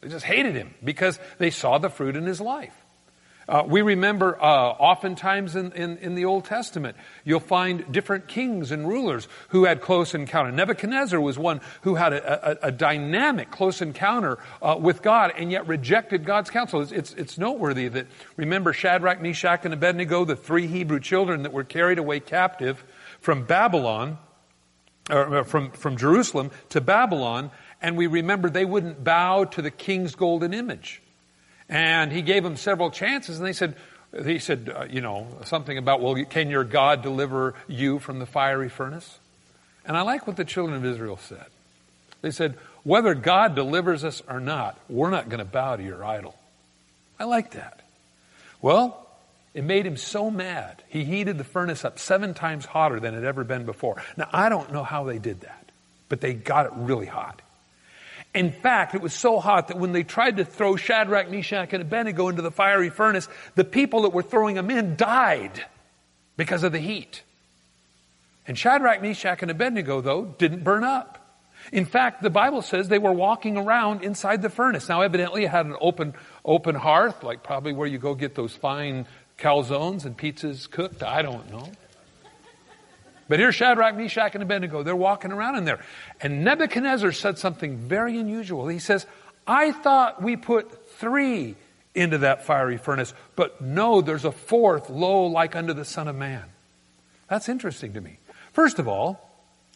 They 0.00 0.08
just 0.08 0.24
hated 0.24 0.54
him 0.54 0.74
because 0.82 1.18
they 1.38 1.50
saw 1.50 1.78
the 1.78 1.90
fruit 1.90 2.16
in 2.16 2.24
his 2.24 2.40
life. 2.40 2.74
Uh, 3.48 3.64
we 3.66 3.80
remember 3.80 4.36
uh, 4.42 4.44
oftentimes 4.44 5.56
in, 5.56 5.72
in, 5.72 5.96
in, 5.98 6.14
the 6.14 6.26
Old 6.26 6.44
Testament, 6.44 6.98
you'll 7.24 7.40
find 7.40 7.90
different 7.90 8.28
kings 8.28 8.70
and 8.70 8.86
rulers 8.86 9.26
who 9.48 9.64
had 9.64 9.80
close 9.80 10.14
encounter. 10.14 10.52
Nebuchadnezzar 10.52 11.18
was 11.18 11.38
one 11.38 11.62
who 11.80 11.94
had 11.94 12.12
a, 12.12 12.66
a, 12.66 12.68
a 12.68 12.72
dynamic 12.72 13.50
close 13.50 13.80
encounter 13.80 14.38
uh, 14.60 14.76
with 14.78 15.00
God 15.00 15.32
and 15.34 15.50
yet 15.50 15.66
rejected 15.66 16.26
God's 16.26 16.50
counsel. 16.50 16.82
It's, 16.82 16.92
it's, 16.92 17.14
it's, 17.14 17.38
noteworthy 17.38 17.88
that 17.88 18.06
remember 18.36 18.74
Shadrach, 18.74 19.22
Meshach, 19.22 19.64
and 19.64 19.72
Abednego, 19.72 20.26
the 20.26 20.36
three 20.36 20.66
Hebrew 20.66 21.00
children 21.00 21.44
that 21.44 21.52
were 21.52 21.64
carried 21.64 21.98
away 21.98 22.20
captive 22.20 22.84
from 23.20 23.44
Babylon, 23.44 24.18
or 25.10 25.44
from, 25.44 25.70
from 25.70 25.96
Jerusalem 25.96 26.50
to 26.68 26.82
Babylon, 26.82 27.50
and 27.80 27.96
we 27.96 28.08
remember 28.08 28.50
they 28.50 28.66
wouldn't 28.66 29.02
bow 29.02 29.44
to 29.44 29.62
the 29.62 29.70
king's 29.70 30.14
golden 30.14 30.52
image. 30.52 31.00
And 31.68 32.10
he 32.10 32.22
gave 32.22 32.42
them 32.42 32.56
several 32.56 32.90
chances 32.90 33.38
and 33.38 33.46
they 33.46 33.52
said, 33.52 33.76
he 34.24 34.38
said, 34.38 34.72
uh, 34.74 34.84
you 34.88 35.00
know, 35.00 35.26
something 35.44 35.76
about, 35.76 36.00
well, 36.00 36.14
can 36.24 36.48
your 36.48 36.64
God 36.64 37.02
deliver 37.02 37.54
you 37.66 37.98
from 37.98 38.18
the 38.18 38.26
fiery 38.26 38.70
furnace? 38.70 39.18
And 39.84 39.96
I 39.96 40.02
like 40.02 40.26
what 40.26 40.36
the 40.36 40.44
children 40.44 40.76
of 40.76 40.84
Israel 40.84 41.18
said. 41.18 41.46
They 42.22 42.30
said, 42.30 42.56
whether 42.84 43.14
God 43.14 43.54
delivers 43.54 44.04
us 44.04 44.22
or 44.28 44.40
not, 44.40 44.78
we're 44.88 45.10
not 45.10 45.28
going 45.28 45.40
to 45.40 45.44
bow 45.44 45.76
to 45.76 45.82
your 45.82 46.04
idol. 46.04 46.34
I 47.18 47.24
like 47.24 47.52
that. 47.52 47.80
Well, 48.62 49.06
it 49.54 49.64
made 49.64 49.86
him 49.86 49.96
so 49.96 50.30
mad. 50.30 50.82
He 50.88 51.04
heated 51.04 51.36
the 51.36 51.44
furnace 51.44 51.84
up 51.84 51.98
seven 51.98 52.34
times 52.34 52.64
hotter 52.64 53.00
than 53.00 53.14
it 53.14 53.18
had 53.18 53.24
ever 53.24 53.44
been 53.44 53.66
before. 53.66 54.02
Now, 54.16 54.28
I 54.32 54.48
don't 54.48 54.72
know 54.72 54.84
how 54.84 55.04
they 55.04 55.18
did 55.18 55.42
that, 55.42 55.70
but 56.08 56.20
they 56.20 56.32
got 56.32 56.66
it 56.66 56.72
really 56.74 57.06
hot. 57.06 57.42
In 58.38 58.52
fact, 58.52 58.94
it 58.94 59.00
was 59.00 59.12
so 59.12 59.40
hot 59.40 59.66
that 59.66 59.80
when 59.80 59.90
they 59.90 60.04
tried 60.04 60.36
to 60.36 60.44
throw 60.44 60.76
Shadrach, 60.76 61.28
Meshach, 61.28 61.72
and 61.72 61.82
Abednego 61.82 62.28
into 62.28 62.40
the 62.40 62.52
fiery 62.52 62.88
furnace, 62.88 63.28
the 63.56 63.64
people 63.64 64.02
that 64.02 64.10
were 64.10 64.22
throwing 64.22 64.54
them 64.54 64.70
in 64.70 64.94
died 64.94 65.64
because 66.36 66.62
of 66.62 66.70
the 66.70 66.78
heat. 66.78 67.24
And 68.46 68.56
Shadrach, 68.56 69.02
Meshach, 69.02 69.42
and 69.42 69.50
Abednego, 69.50 70.00
though, 70.00 70.24
didn't 70.24 70.62
burn 70.62 70.84
up. 70.84 71.18
In 71.72 71.84
fact, 71.84 72.22
the 72.22 72.30
Bible 72.30 72.62
says 72.62 72.86
they 72.86 73.00
were 73.00 73.12
walking 73.12 73.56
around 73.56 74.04
inside 74.04 74.40
the 74.40 74.50
furnace. 74.50 74.88
Now, 74.88 75.02
evidently, 75.02 75.42
it 75.42 75.50
had 75.50 75.66
an 75.66 75.74
open, 75.80 76.14
open 76.44 76.76
hearth, 76.76 77.24
like 77.24 77.42
probably 77.42 77.72
where 77.72 77.88
you 77.88 77.98
go 77.98 78.14
get 78.14 78.36
those 78.36 78.54
fine 78.54 79.06
calzones 79.36 80.04
and 80.04 80.16
pizzas 80.16 80.70
cooked. 80.70 81.02
I 81.02 81.22
don't 81.22 81.50
know. 81.50 81.68
But 83.28 83.38
here's 83.38 83.54
Shadrach, 83.54 83.94
Meshach, 83.96 84.34
and 84.34 84.42
Abednego. 84.42 84.82
They're 84.82 84.96
walking 84.96 85.32
around 85.32 85.56
in 85.56 85.64
there. 85.64 85.80
And 86.20 86.44
Nebuchadnezzar 86.44 87.12
said 87.12 87.38
something 87.38 87.76
very 87.76 88.18
unusual. 88.18 88.68
He 88.68 88.78
says, 88.78 89.06
I 89.46 89.72
thought 89.72 90.22
we 90.22 90.36
put 90.36 90.88
three 90.92 91.56
into 91.94 92.18
that 92.18 92.44
fiery 92.44 92.78
furnace, 92.78 93.12
but 93.36 93.60
no, 93.60 94.00
there's 94.00 94.24
a 94.24 94.32
fourth, 94.32 94.88
low 94.88 95.26
like 95.26 95.56
unto 95.56 95.72
the 95.72 95.84
Son 95.84 96.08
of 96.08 96.16
Man. 96.16 96.44
That's 97.28 97.48
interesting 97.48 97.92
to 97.94 98.00
me. 98.00 98.18
First 98.52 98.78
of 98.78 98.88
all, 98.88 99.30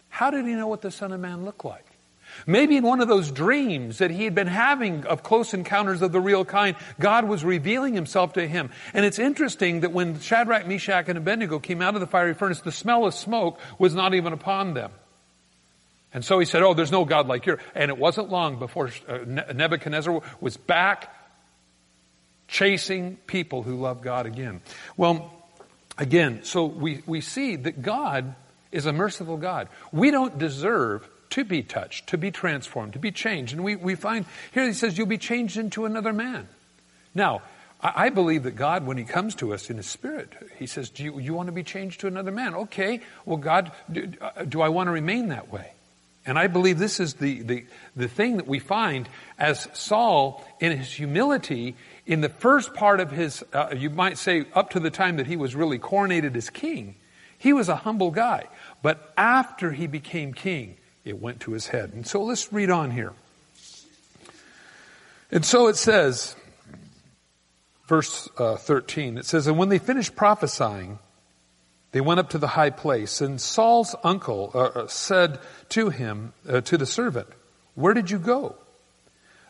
how 0.08 0.30
did 0.30 0.46
he 0.46 0.52
know 0.52 0.68
what 0.68 0.82
the 0.82 0.90
Son 0.90 1.12
of 1.12 1.20
Man 1.20 1.44
looked 1.44 1.64
like? 1.64 1.84
Maybe 2.46 2.76
in 2.76 2.84
one 2.84 3.00
of 3.00 3.08
those 3.08 3.30
dreams 3.30 3.98
that 3.98 4.10
he 4.10 4.24
had 4.24 4.34
been 4.34 4.46
having 4.46 5.06
of 5.06 5.22
close 5.22 5.54
encounters 5.54 6.02
of 6.02 6.12
the 6.12 6.20
real 6.20 6.44
kind, 6.44 6.76
God 6.98 7.26
was 7.26 7.44
revealing 7.44 7.94
himself 7.94 8.34
to 8.34 8.46
him. 8.46 8.70
And 8.94 9.04
it's 9.04 9.18
interesting 9.18 9.80
that 9.80 9.92
when 9.92 10.20
Shadrach, 10.20 10.66
Meshach, 10.66 11.08
and 11.08 11.18
Abednego 11.18 11.58
came 11.58 11.82
out 11.82 11.94
of 11.94 12.00
the 12.00 12.06
fiery 12.06 12.34
furnace, 12.34 12.60
the 12.60 12.72
smell 12.72 13.06
of 13.06 13.14
smoke 13.14 13.58
was 13.78 13.94
not 13.94 14.14
even 14.14 14.32
upon 14.32 14.74
them. 14.74 14.90
And 16.14 16.24
so 16.24 16.38
he 16.38 16.44
said, 16.44 16.62
Oh, 16.62 16.74
there's 16.74 16.92
no 16.92 17.04
God 17.04 17.26
like 17.26 17.46
you. 17.46 17.58
And 17.74 17.90
it 17.90 17.96
wasn't 17.96 18.30
long 18.30 18.58
before 18.58 18.90
uh, 19.08 19.18
Nebuchadnezzar 19.52 20.20
was 20.40 20.56
back 20.56 21.14
chasing 22.48 23.16
people 23.26 23.62
who 23.62 23.76
love 23.76 24.02
God 24.02 24.26
again. 24.26 24.60
Well, 24.96 25.32
again, 25.96 26.44
so 26.44 26.66
we, 26.66 27.02
we 27.06 27.22
see 27.22 27.56
that 27.56 27.80
God 27.82 28.34
is 28.70 28.86
a 28.86 28.92
merciful 28.92 29.38
God. 29.38 29.68
We 29.90 30.10
don't 30.10 30.38
deserve 30.38 31.08
to 31.32 31.44
be 31.44 31.62
touched, 31.62 32.08
to 32.08 32.18
be 32.18 32.30
transformed, 32.30 32.92
to 32.92 32.98
be 32.98 33.10
changed. 33.10 33.52
And 33.54 33.64
we, 33.64 33.76
we 33.76 33.94
find 33.94 34.26
here 34.52 34.66
he 34.66 34.72
says, 34.72 34.96
You'll 34.96 35.06
be 35.06 35.18
changed 35.18 35.56
into 35.56 35.84
another 35.84 36.12
man. 36.12 36.48
Now, 37.14 37.42
I, 37.80 38.06
I 38.06 38.08
believe 38.10 38.42
that 38.44 38.56
God, 38.56 38.86
when 38.86 38.98
He 38.98 39.04
comes 39.04 39.34
to 39.36 39.54
us 39.54 39.70
in 39.70 39.78
His 39.78 39.86
Spirit, 39.86 40.30
He 40.58 40.66
says, 40.66 40.90
Do 40.90 41.04
you, 41.04 41.18
you 41.18 41.34
want 41.34 41.46
to 41.46 41.52
be 41.52 41.62
changed 41.62 42.00
to 42.00 42.06
another 42.06 42.30
man? 42.30 42.54
Okay, 42.54 43.00
well, 43.24 43.38
God, 43.38 43.72
do, 43.90 44.12
do 44.48 44.60
I 44.60 44.68
want 44.68 44.88
to 44.88 44.92
remain 44.92 45.28
that 45.28 45.50
way? 45.50 45.72
And 46.24 46.38
I 46.38 46.46
believe 46.46 46.78
this 46.78 47.00
is 47.00 47.14
the, 47.14 47.42
the, 47.42 47.64
the 47.96 48.06
thing 48.06 48.36
that 48.36 48.46
we 48.46 48.60
find 48.60 49.08
as 49.38 49.66
Saul, 49.72 50.44
in 50.60 50.76
his 50.76 50.92
humility, 50.92 51.74
in 52.06 52.20
the 52.20 52.28
first 52.28 52.74
part 52.74 53.00
of 53.00 53.10
his, 53.10 53.42
uh, 53.52 53.74
you 53.76 53.90
might 53.90 54.18
say, 54.18 54.44
up 54.54 54.70
to 54.70 54.80
the 54.80 54.90
time 54.90 55.16
that 55.16 55.26
he 55.26 55.36
was 55.36 55.56
really 55.56 55.80
coronated 55.80 56.36
as 56.36 56.48
king, 56.48 56.94
he 57.38 57.52
was 57.52 57.68
a 57.68 57.74
humble 57.74 58.12
guy. 58.12 58.44
But 58.82 59.12
after 59.16 59.72
he 59.72 59.88
became 59.88 60.32
king, 60.32 60.76
it 61.04 61.20
went 61.20 61.40
to 61.40 61.52
his 61.52 61.68
head. 61.68 61.92
And 61.92 62.06
so 62.06 62.22
let's 62.22 62.52
read 62.52 62.70
on 62.70 62.90
here. 62.90 63.12
And 65.30 65.44
so 65.44 65.68
it 65.68 65.76
says, 65.76 66.36
verse 67.86 68.28
uh, 68.38 68.56
13, 68.56 69.18
it 69.18 69.24
says, 69.24 69.46
And 69.46 69.58
when 69.58 69.68
they 69.68 69.78
finished 69.78 70.14
prophesying, 70.14 70.98
they 71.92 72.00
went 72.00 72.20
up 72.20 72.30
to 72.30 72.38
the 72.38 72.48
high 72.48 72.70
place, 72.70 73.20
and 73.20 73.40
Saul's 73.40 73.94
uncle 74.02 74.50
uh, 74.54 74.58
uh 74.58 74.86
said 74.86 75.38
to 75.70 75.90
him, 75.90 76.32
uh, 76.48 76.60
to 76.62 76.78
the 76.78 76.86
servant, 76.86 77.28
Where 77.74 77.94
did 77.94 78.10
you 78.10 78.18
go? 78.18 78.56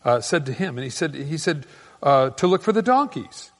Uh, 0.04 0.20
said 0.20 0.46
to 0.46 0.52
him, 0.52 0.76
and 0.76 0.84
he 0.84 0.90
said, 0.90 1.14
he 1.14 1.38
said, 1.38 1.66
uh, 2.02 2.30
to 2.30 2.46
look 2.48 2.62
for 2.62 2.72
the 2.72 2.82
donkeys. 2.82 3.52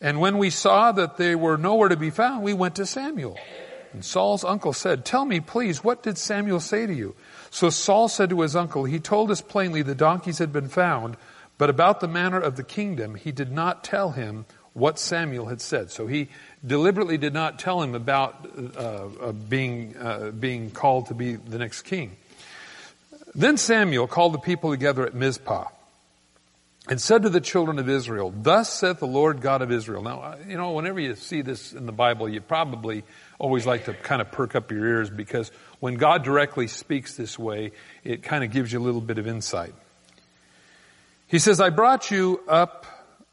And 0.00 0.20
when 0.20 0.38
we 0.38 0.50
saw 0.50 0.92
that 0.92 1.16
they 1.16 1.34
were 1.34 1.56
nowhere 1.56 1.88
to 1.88 1.96
be 1.96 2.10
found, 2.10 2.42
we 2.42 2.52
went 2.52 2.76
to 2.76 2.86
Samuel. 2.86 3.38
And 3.92 4.04
Saul's 4.04 4.44
uncle 4.44 4.72
said, 4.72 5.04
Tell 5.04 5.24
me, 5.24 5.40
please, 5.40 5.84
what 5.84 6.02
did 6.02 6.18
Samuel 6.18 6.60
say 6.60 6.86
to 6.86 6.92
you? 6.92 7.14
So 7.54 7.70
Saul 7.70 8.08
said 8.08 8.30
to 8.30 8.40
his 8.40 8.56
uncle, 8.56 8.82
He 8.82 8.98
told 8.98 9.30
us 9.30 9.40
plainly 9.40 9.82
the 9.82 9.94
donkeys 9.94 10.38
had 10.38 10.52
been 10.52 10.66
found, 10.66 11.16
but 11.56 11.70
about 11.70 12.00
the 12.00 12.08
manner 12.08 12.40
of 12.40 12.56
the 12.56 12.64
kingdom, 12.64 13.14
he 13.14 13.30
did 13.30 13.52
not 13.52 13.84
tell 13.84 14.10
him 14.10 14.44
what 14.72 14.98
Samuel 14.98 15.46
had 15.46 15.60
said. 15.60 15.92
So 15.92 16.08
he 16.08 16.30
deliberately 16.66 17.16
did 17.16 17.32
not 17.32 17.60
tell 17.60 17.80
him 17.80 17.94
about 17.94 18.50
uh, 18.58 18.80
uh, 18.80 19.30
being, 19.30 19.96
uh, 19.96 20.32
being 20.32 20.72
called 20.72 21.06
to 21.06 21.14
be 21.14 21.36
the 21.36 21.58
next 21.58 21.82
king. 21.82 22.16
Then 23.36 23.56
Samuel 23.56 24.08
called 24.08 24.34
the 24.34 24.38
people 24.38 24.72
together 24.72 25.06
at 25.06 25.14
Mizpah 25.14 25.68
and 26.88 27.00
said 27.00 27.22
to 27.22 27.28
the 27.28 27.40
children 27.40 27.78
of 27.78 27.88
Israel, 27.88 28.34
Thus 28.36 28.72
saith 28.72 28.98
the 28.98 29.06
Lord 29.06 29.40
God 29.40 29.62
of 29.62 29.70
Israel. 29.70 30.02
Now, 30.02 30.20
uh, 30.22 30.38
you 30.48 30.56
know, 30.56 30.72
whenever 30.72 30.98
you 30.98 31.14
see 31.14 31.40
this 31.40 31.72
in 31.72 31.86
the 31.86 31.92
Bible, 31.92 32.28
you 32.28 32.40
probably 32.40 33.04
always 33.38 33.66
like 33.66 33.86
to 33.86 33.94
kind 33.94 34.20
of 34.20 34.30
perk 34.30 34.54
up 34.54 34.70
your 34.70 34.86
ears 34.86 35.10
because 35.10 35.50
when 35.80 35.94
God 35.94 36.22
directly 36.22 36.66
speaks 36.66 37.16
this 37.16 37.38
way, 37.38 37.72
it 38.04 38.22
kind 38.22 38.44
of 38.44 38.50
gives 38.50 38.72
you 38.72 38.78
a 38.78 38.84
little 38.84 39.00
bit 39.00 39.18
of 39.18 39.26
insight. 39.26 39.74
He 41.26 41.38
says, 41.38 41.60
I 41.60 41.70
brought 41.70 42.10
you 42.10 42.40
up 42.48 42.86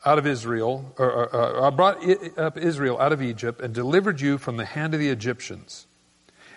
out 0.03 0.17
of 0.17 0.25
Israel, 0.25 0.93
or, 0.97 1.11
or, 1.11 1.35
or 1.35 1.65
I 1.65 1.69
brought 1.69 2.37
up 2.37 2.57
Israel 2.57 2.99
out 2.99 3.13
of 3.13 3.21
Egypt 3.21 3.61
and 3.61 3.73
delivered 3.73 4.19
you 4.19 4.37
from 4.37 4.57
the 4.57 4.65
hand 4.65 4.93
of 4.93 4.99
the 4.99 5.09
Egyptians 5.09 5.85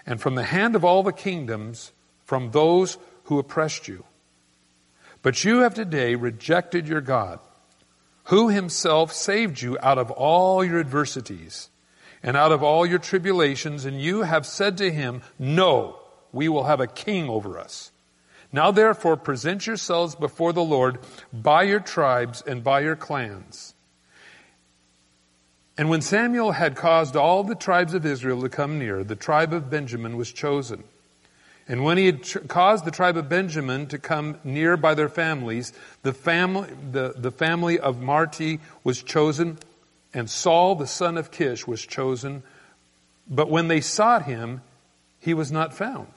and 0.07 0.21
from 0.21 0.35
the 0.35 0.45
hand 0.45 0.75
of 0.75 0.85
all 0.85 1.03
the 1.03 1.13
kingdoms 1.13 1.93
from 2.25 2.51
those 2.53 2.97
who 3.25 3.39
oppressed 3.39 3.89
you. 3.89 4.05
But 5.23 5.45
you 5.45 5.61
have 5.61 5.75
today 5.75 6.15
rejected 6.15 6.89
your 6.89 7.01
God, 7.01 7.39
who 8.25 8.49
himself 8.49 9.13
saved 9.13 9.61
you 9.61 9.77
out 9.83 9.99
of 9.99 10.11
all 10.11 10.65
your 10.65 10.81
adversities 10.81 11.69
and 12.25 12.39
out 12.39 12.53
of 12.53 12.63
all 12.63 12.87
your 12.87 12.99
tribulations, 12.99 13.85
and 13.85 14.01
you 14.01 14.23
have 14.23 14.47
said 14.47 14.79
to 14.79 14.91
him, 14.91 15.21
No, 15.39 16.01
we 16.33 16.49
will 16.49 16.65
have 16.65 16.81
a 16.81 16.87
king 16.87 17.29
over 17.29 17.59
us. 17.59 17.93
Now 18.51 18.71
therefore 18.71 19.19
present 19.19 19.67
yourselves 19.67 20.15
before 20.15 20.55
the 20.55 20.65
Lord 20.65 20.99
by 21.33 21.65
your 21.65 21.81
tribes 21.81 22.43
and 22.47 22.65
by 22.65 22.81
your 22.81 22.97
clans. 22.97 23.75
And 25.77 25.91
when 25.91 26.01
Samuel 26.01 26.53
had 26.53 26.77
caused 26.77 27.15
all 27.15 27.45
the 27.45 27.55
tribes 27.55 27.93
of 27.93 28.07
Israel 28.07 28.41
to 28.43 28.49
come 28.49 28.79
near, 28.79 29.05
the 29.05 29.17
tribe 29.17 29.53
of 29.53 29.69
Benjamin 29.69 30.17
was 30.17 30.33
chosen. 30.33 30.85
And 31.69 31.85
when 31.85 31.99
he 31.99 32.07
had 32.07 32.49
caused 32.49 32.85
the 32.85 32.91
tribe 32.91 33.17
of 33.17 33.29
Benjamin 33.29 33.87
to 33.89 33.99
come 33.99 34.39
near 34.45 34.77
by 34.77 34.95
their 34.95 35.09
families, 35.09 35.73
the 36.03 36.13
family, 36.13 36.69
the, 36.93 37.15
the 37.17 37.31
family 37.31 37.79
of 37.79 38.01
Matri 38.01 38.61
was 38.83 39.03
chosen, 39.03 39.59
and 40.15 40.31
Saul 40.31 40.77
the 40.77 40.87
son 40.87 41.19
of 41.19 41.31
Kish 41.31 41.67
was 41.67 41.85
chosen. 41.85 42.43
But 43.29 43.51
when 43.51 43.69
they 43.69 43.81
sought 43.81 44.25
him, 44.25 44.63
he 45.21 45.35
was 45.35 45.51
not 45.51 45.75
found. 45.75 46.09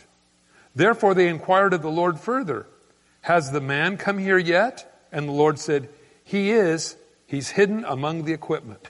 Therefore 0.75 1.15
they 1.15 1.27
inquired 1.27 1.73
of 1.73 1.81
the 1.81 1.89
Lord 1.89 2.19
further, 2.19 2.67
Has 3.21 3.51
the 3.51 3.61
man 3.61 3.97
come 3.97 4.19
here 4.19 4.37
yet? 4.37 4.93
And 5.11 5.27
the 5.27 5.33
Lord 5.33 5.57
said, 5.57 5.89
He 6.23 6.51
is. 6.51 6.95
He's 7.25 7.49
hidden 7.49 7.83
among 7.83 8.23
the 8.23 8.33
equipment. 8.33 8.87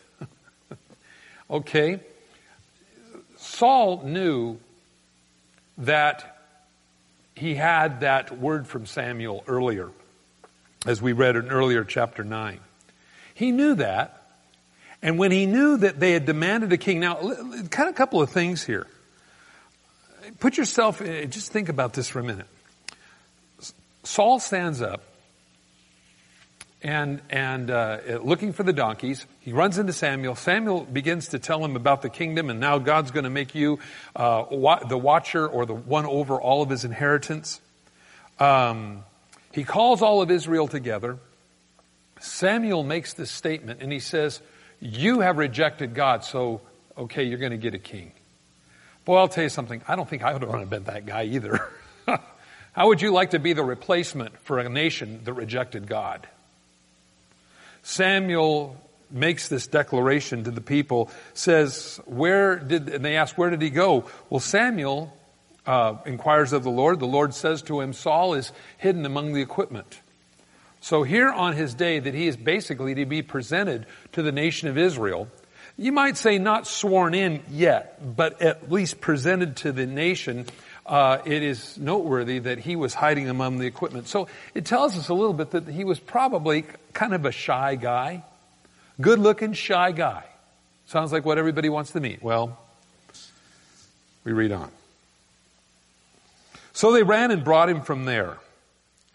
okay. 1.49 2.01
Saul 3.37 4.03
knew 4.03 4.59
that 5.77 6.37
he 7.35 7.55
had 7.55 8.01
that 8.01 8.37
word 8.37 8.67
from 8.67 8.85
Samuel 8.85 9.43
earlier, 9.47 9.89
as 10.85 11.01
we 11.01 11.13
read 11.13 11.35
in 11.35 11.49
earlier 11.49 11.83
chapter 11.83 12.23
9. 12.23 12.59
He 13.33 13.51
knew 13.51 13.75
that. 13.75 14.16
And 15.01 15.17
when 15.19 15.31
he 15.31 15.45
knew 15.45 15.77
that 15.77 15.99
they 15.99 16.11
had 16.11 16.25
demanded 16.25 16.73
a 16.73 16.77
king, 16.77 16.99
now, 16.99 17.15
kind 17.15 17.89
of 17.89 17.95
a 17.95 17.97
couple 17.97 18.21
of 18.21 18.29
things 18.29 18.63
here. 18.63 18.87
Put 20.39 20.57
yourself, 20.57 21.01
just 21.29 21.51
think 21.51 21.69
about 21.69 21.93
this 21.93 22.09
for 22.09 22.19
a 22.19 22.23
minute. 22.23 22.47
Saul 24.03 24.39
stands 24.39 24.81
up 24.81 25.03
and 26.81 27.21
and 27.29 27.71
uh, 27.71 28.19
looking 28.21 28.53
for 28.53 28.63
the 28.63 28.73
donkeys. 28.73 29.25
He 29.41 29.51
runs 29.51 29.77
into 29.77 29.93
Samuel. 29.93 30.35
Samuel 30.35 30.85
begins 30.85 31.29
to 31.29 31.39
tell 31.39 31.63
him 31.63 31.75
about 31.75 32.01
the 32.01 32.09
kingdom, 32.09 32.49
and 32.49 32.59
now 32.59 32.77
God's 32.77 33.11
going 33.11 33.23
to 33.23 33.29
make 33.29 33.55
you 33.55 33.79
uh, 34.15 34.45
the 34.87 34.97
watcher 34.97 35.47
or 35.47 35.65
the 35.65 35.73
one 35.73 36.05
over 36.05 36.39
all 36.39 36.61
of 36.61 36.69
his 36.69 36.85
inheritance. 36.85 37.59
Um, 38.39 39.03
he 39.51 39.63
calls 39.63 40.01
all 40.01 40.21
of 40.21 40.29
Israel 40.29 40.67
together. 40.67 41.17
Samuel 42.19 42.83
makes 42.83 43.13
this 43.13 43.31
statement, 43.31 43.81
and 43.81 43.91
he 43.91 43.99
says, 43.99 44.41
you 44.79 45.21
have 45.21 45.37
rejected 45.37 45.93
God, 45.93 46.23
so 46.23 46.61
okay, 46.97 47.23
you're 47.23 47.39
going 47.39 47.51
to 47.51 47.57
get 47.57 47.73
a 47.73 47.79
king. 47.79 48.11
Boy, 49.05 49.17
I'll 49.17 49.27
tell 49.27 49.43
you 49.43 49.49
something. 49.49 49.81
I 49.87 49.95
don't 49.95 50.09
think 50.09 50.23
I 50.23 50.33
would 50.33 50.43
want 50.43 50.55
to 50.55 50.59
have 50.59 50.69
been 50.69 50.83
that 50.83 51.05
guy 51.05 51.23
either. 51.23 51.69
How 52.73 52.87
would 52.87 53.01
you 53.01 53.11
like 53.11 53.31
to 53.31 53.39
be 53.39 53.53
the 53.53 53.63
replacement 53.63 54.37
for 54.41 54.59
a 54.59 54.69
nation 54.69 55.21
that 55.23 55.33
rejected 55.33 55.87
God? 55.87 56.27
Samuel 57.83 58.75
makes 59.09 59.47
this 59.47 59.67
declaration 59.67 60.43
to 60.43 60.51
the 60.51 60.61
people, 60.61 61.09
says, 61.33 62.01
where 62.05 62.57
did, 62.57 62.89
and 62.89 63.05
they 63.05 63.15
ask, 63.15 63.37
where 63.37 63.49
did 63.49 63.61
he 63.61 63.69
go? 63.69 64.09
Well, 64.29 64.41
Samuel 64.41 65.17
uh, 65.65 65.95
inquires 66.05 66.53
of 66.53 66.63
the 66.63 66.69
Lord. 66.69 66.99
The 66.99 67.07
Lord 67.07 67.33
says 67.33 67.61
to 67.63 67.79
him, 67.79 67.93
Saul 67.93 68.33
is 68.33 68.51
hidden 68.77 69.05
among 69.05 69.33
the 69.33 69.41
equipment. 69.41 70.01
So 70.87 71.03
here 71.03 71.29
on 71.29 71.51
his 71.51 71.73
day 71.73 71.99
that 71.99 72.13
he 72.13 72.29
is 72.29 72.37
basically 72.37 72.95
to 72.95 73.05
be 73.05 73.21
presented 73.21 73.87
to 74.13 74.21
the 74.21 74.31
nation 74.31 74.69
of 74.69 74.77
Israel, 74.77 75.27
you 75.75 75.91
might 75.91 76.15
say 76.15 76.37
not 76.37 76.65
sworn 76.65 77.13
in 77.13 77.43
yet, 77.49 78.15
but 78.15 78.41
at 78.41 78.71
least 78.71 79.01
presented 79.01 79.57
to 79.57 79.73
the 79.73 79.85
nation, 79.85 80.45
uh, 80.85 81.17
it 81.25 81.43
is 81.43 81.77
noteworthy 81.77 82.39
that 82.39 82.59
he 82.59 82.77
was 82.77 82.93
hiding 82.93 83.27
among 83.27 83.57
the 83.57 83.65
equipment. 83.65 84.07
So 84.07 84.29
it 84.53 84.63
tells 84.63 84.97
us 84.97 85.09
a 85.09 85.13
little 85.13 85.33
bit 85.33 85.51
that 85.51 85.67
he 85.67 85.83
was 85.83 85.99
probably 85.99 86.63
kind 86.93 87.13
of 87.13 87.25
a 87.25 87.33
shy 87.33 87.75
guy. 87.75 88.23
Good 89.01 89.19
looking, 89.19 89.51
shy 89.51 89.91
guy. 89.91 90.23
Sounds 90.85 91.11
like 91.11 91.25
what 91.25 91.37
everybody 91.37 91.67
wants 91.67 91.91
to 91.91 91.99
meet. 91.99 92.23
Well, 92.23 92.57
we 94.23 94.31
read 94.31 94.53
on. 94.53 94.71
So 96.71 96.93
they 96.93 97.03
ran 97.03 97.31
and 97.31 97.43
brought 97.43 97.67
him 97.67 97.81
from 97.81 98.05
there. 98.05 98.37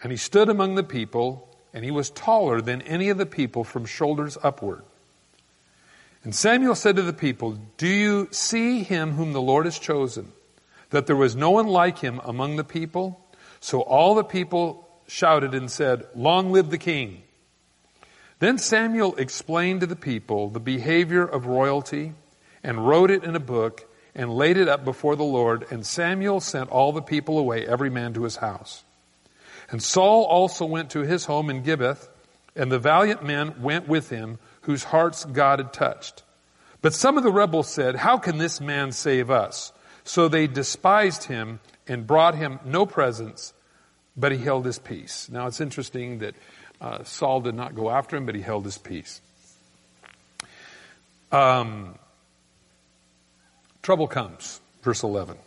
And 0.02 0.12
he 0.12 0.18
stood 0.18 0.50
among 0.50 0.74
the 0.74 0.82
people, 0.82 1.48
and 1.74 1.84
he 1.84 1.90
was 1.90 2.10
taller 2.10 2.60
than 2.60 2.82
any 2.82 3.08
of 3.08 3.18
the 3.18 3.26
people 3.26 3.64
from 3.64 3.84
shoulders 3.84 4.36
upward. 4.42 4.82
And 6.24 6.34
Samuel 6.34 6.74
said 6.74 6.96
to 6.96 7.02
the 7.02 7.12
people, 7.12 7.58
Do 7.78 7.88
you 7.88 8.28
see 8.30 8.82
him 8.82 9.12
whom 9.12 9.32
the 9.32 9.42
Lord 9.42 9.64
has 9.64 9.78
chosen? 9.78 10.32
That 10.90 11.06
there 11.06 11.16
was 11.16 11.34
no 11.34 11.50
one 11.50 11.66
like 11.66 11.98
him 11.98 12.20
among 12.24 12.56
the 12.56 12.64
people? 12.64 13.24
So 13.60 13.80
all 13.80 14.14
the 14.14 14.24
people 14.24 14.88
shouted 15.06 15.54
and 15.54 15.70
said, 15.70 16.06
Long 16.14 16.52
live 16.52 16.70
the 16.70 16.78
king. 16.78 17.22
Then 18.38 18.58
Samuel 18.58 19.14
explained 19.16 19.80
to 19.80 19.86
the 19.86 19.96
people 19.96 20.48
the 20.48 20.60
behavior 20.60 21.24
of 21.24 21.46
royalty 21.46 22.12
and 22.62 22.86
wrote 22.86 23.10
it 23.10 23.24
in 23.24 23.34
a 23.34 23.40
book 23.40 23.88
and 24.14 24.30
laid 24.30 24.56
it 24.56 24.68
up 24.68 24.84
before 24.84 25.16
the 25.16 25.22
Lord. 25.22 25.66
And 25.70 25.86
Samuel 25.86 26.40
sent 26.40 26.70
all 26.70 26.92
the 26.92 27.02
people 27.02 27.38
away, 27.38 27.66
every 27.66 27.90
man 27.90 28.14
to 28.14 28.24
his 28.24 28.36
house. 28.36 28.84
And 29.72 29.82
Saul 29.82 30.24
also 30.24 30.66
went 30.66 30.90
to 30.90 31.00
his 31.00 31.24
home 31.24 31.48
in 31.48 31.62
Gibbeth, 31.62 32.08
and 32.54 32.70
the 32.70 32.78
valiant 32.78 33.24
men 33.24 33.60
went 33.62 33.88
with 33.88 34.10
him, 34.10 34.38
whose 34.62 34.84
hearts 34.84 35.24
God 35.24 35.58
had 35.58 35.72
touched. 35.72 36.22
But 36.82 36.92
some 36.92 37.16
of 37.16 37.24
the 37.24 37.32
rebels 37.32 37.68
said, 37.68 37.96
How 37.96 38.18
can 38.18 38.36
this 38.36 38.60
man 38.60 38.92
save 38.92 39.30
us? 39.30 39.72
So 40.04 40.28
they 40.28 40.46
despised 40.46 41.24
him 41.24 41.60
and 41.88 42.06
brought 42.06 42.34
him 42.34 42.60
no 42.64 42.84
presents, 42.84 43.54
but 44.14 44.30
he 44.30 44.38
held 44.38 44.66
his 44.66 44.78
peace. 44.78 45.28
Now 45.30 45.46
it's 45.46 45.60
interesting 45.60 46.18
that 46.18 46.34
uh, 46.80 47.04
Saul 47.04 47.40
did 47.40 47.54
not 47.54 47.74
go 47.74 47.88
after 47.88 48.16
him, 48.16 48.26
but 48.26 48.34
he 48.34 48.42
held 48.42 48.64
his 48.64 48.76
peace. 48.76 49.22
Um, 51.30 51.94
trouble 53.82 54.06
comes, 54.06 54.60
verse 54.82 55.02
11. 55.02 55.38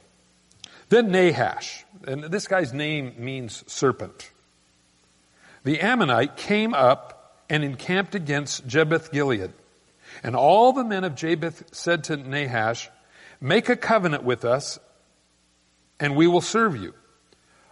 Then 0.90 1.12
Nahash, 1.12 1.84
and 2.08 2.24
this 2.26 2.48
guy's 2.48 2.74
name 2.74 3.16
means 3.18 3.64
serpent. 3.68 4.32
The 5.64 5.82
Ammonite 5.82 6.38
came 6.38 6.74
up 6.74 7.42
and 7.50 7.64
encamped 7.64 8.16
against 8.16 8.68
Jabesh 8.68 9.12
Gilead. 9.12 9.52
And 10.24 10.36
all 10.36 10.74
the 10.74 10.84
men 10.84 11.04
of 11.04 11.16
Jabesh 11.16 11.62
said 11.74 12.06
to 12.06 12.18
Nahash, 12.18 12.90
Make 13.42 13.70
a 13.70 13.76
covenant 13.76 14.24
with 14.24 14.46
us, 14.46 14.80
and 16.00 16.16
we 16.16 16.28
will 16.28 16.42
serve 16.42 16.76
you. 16.76 16.94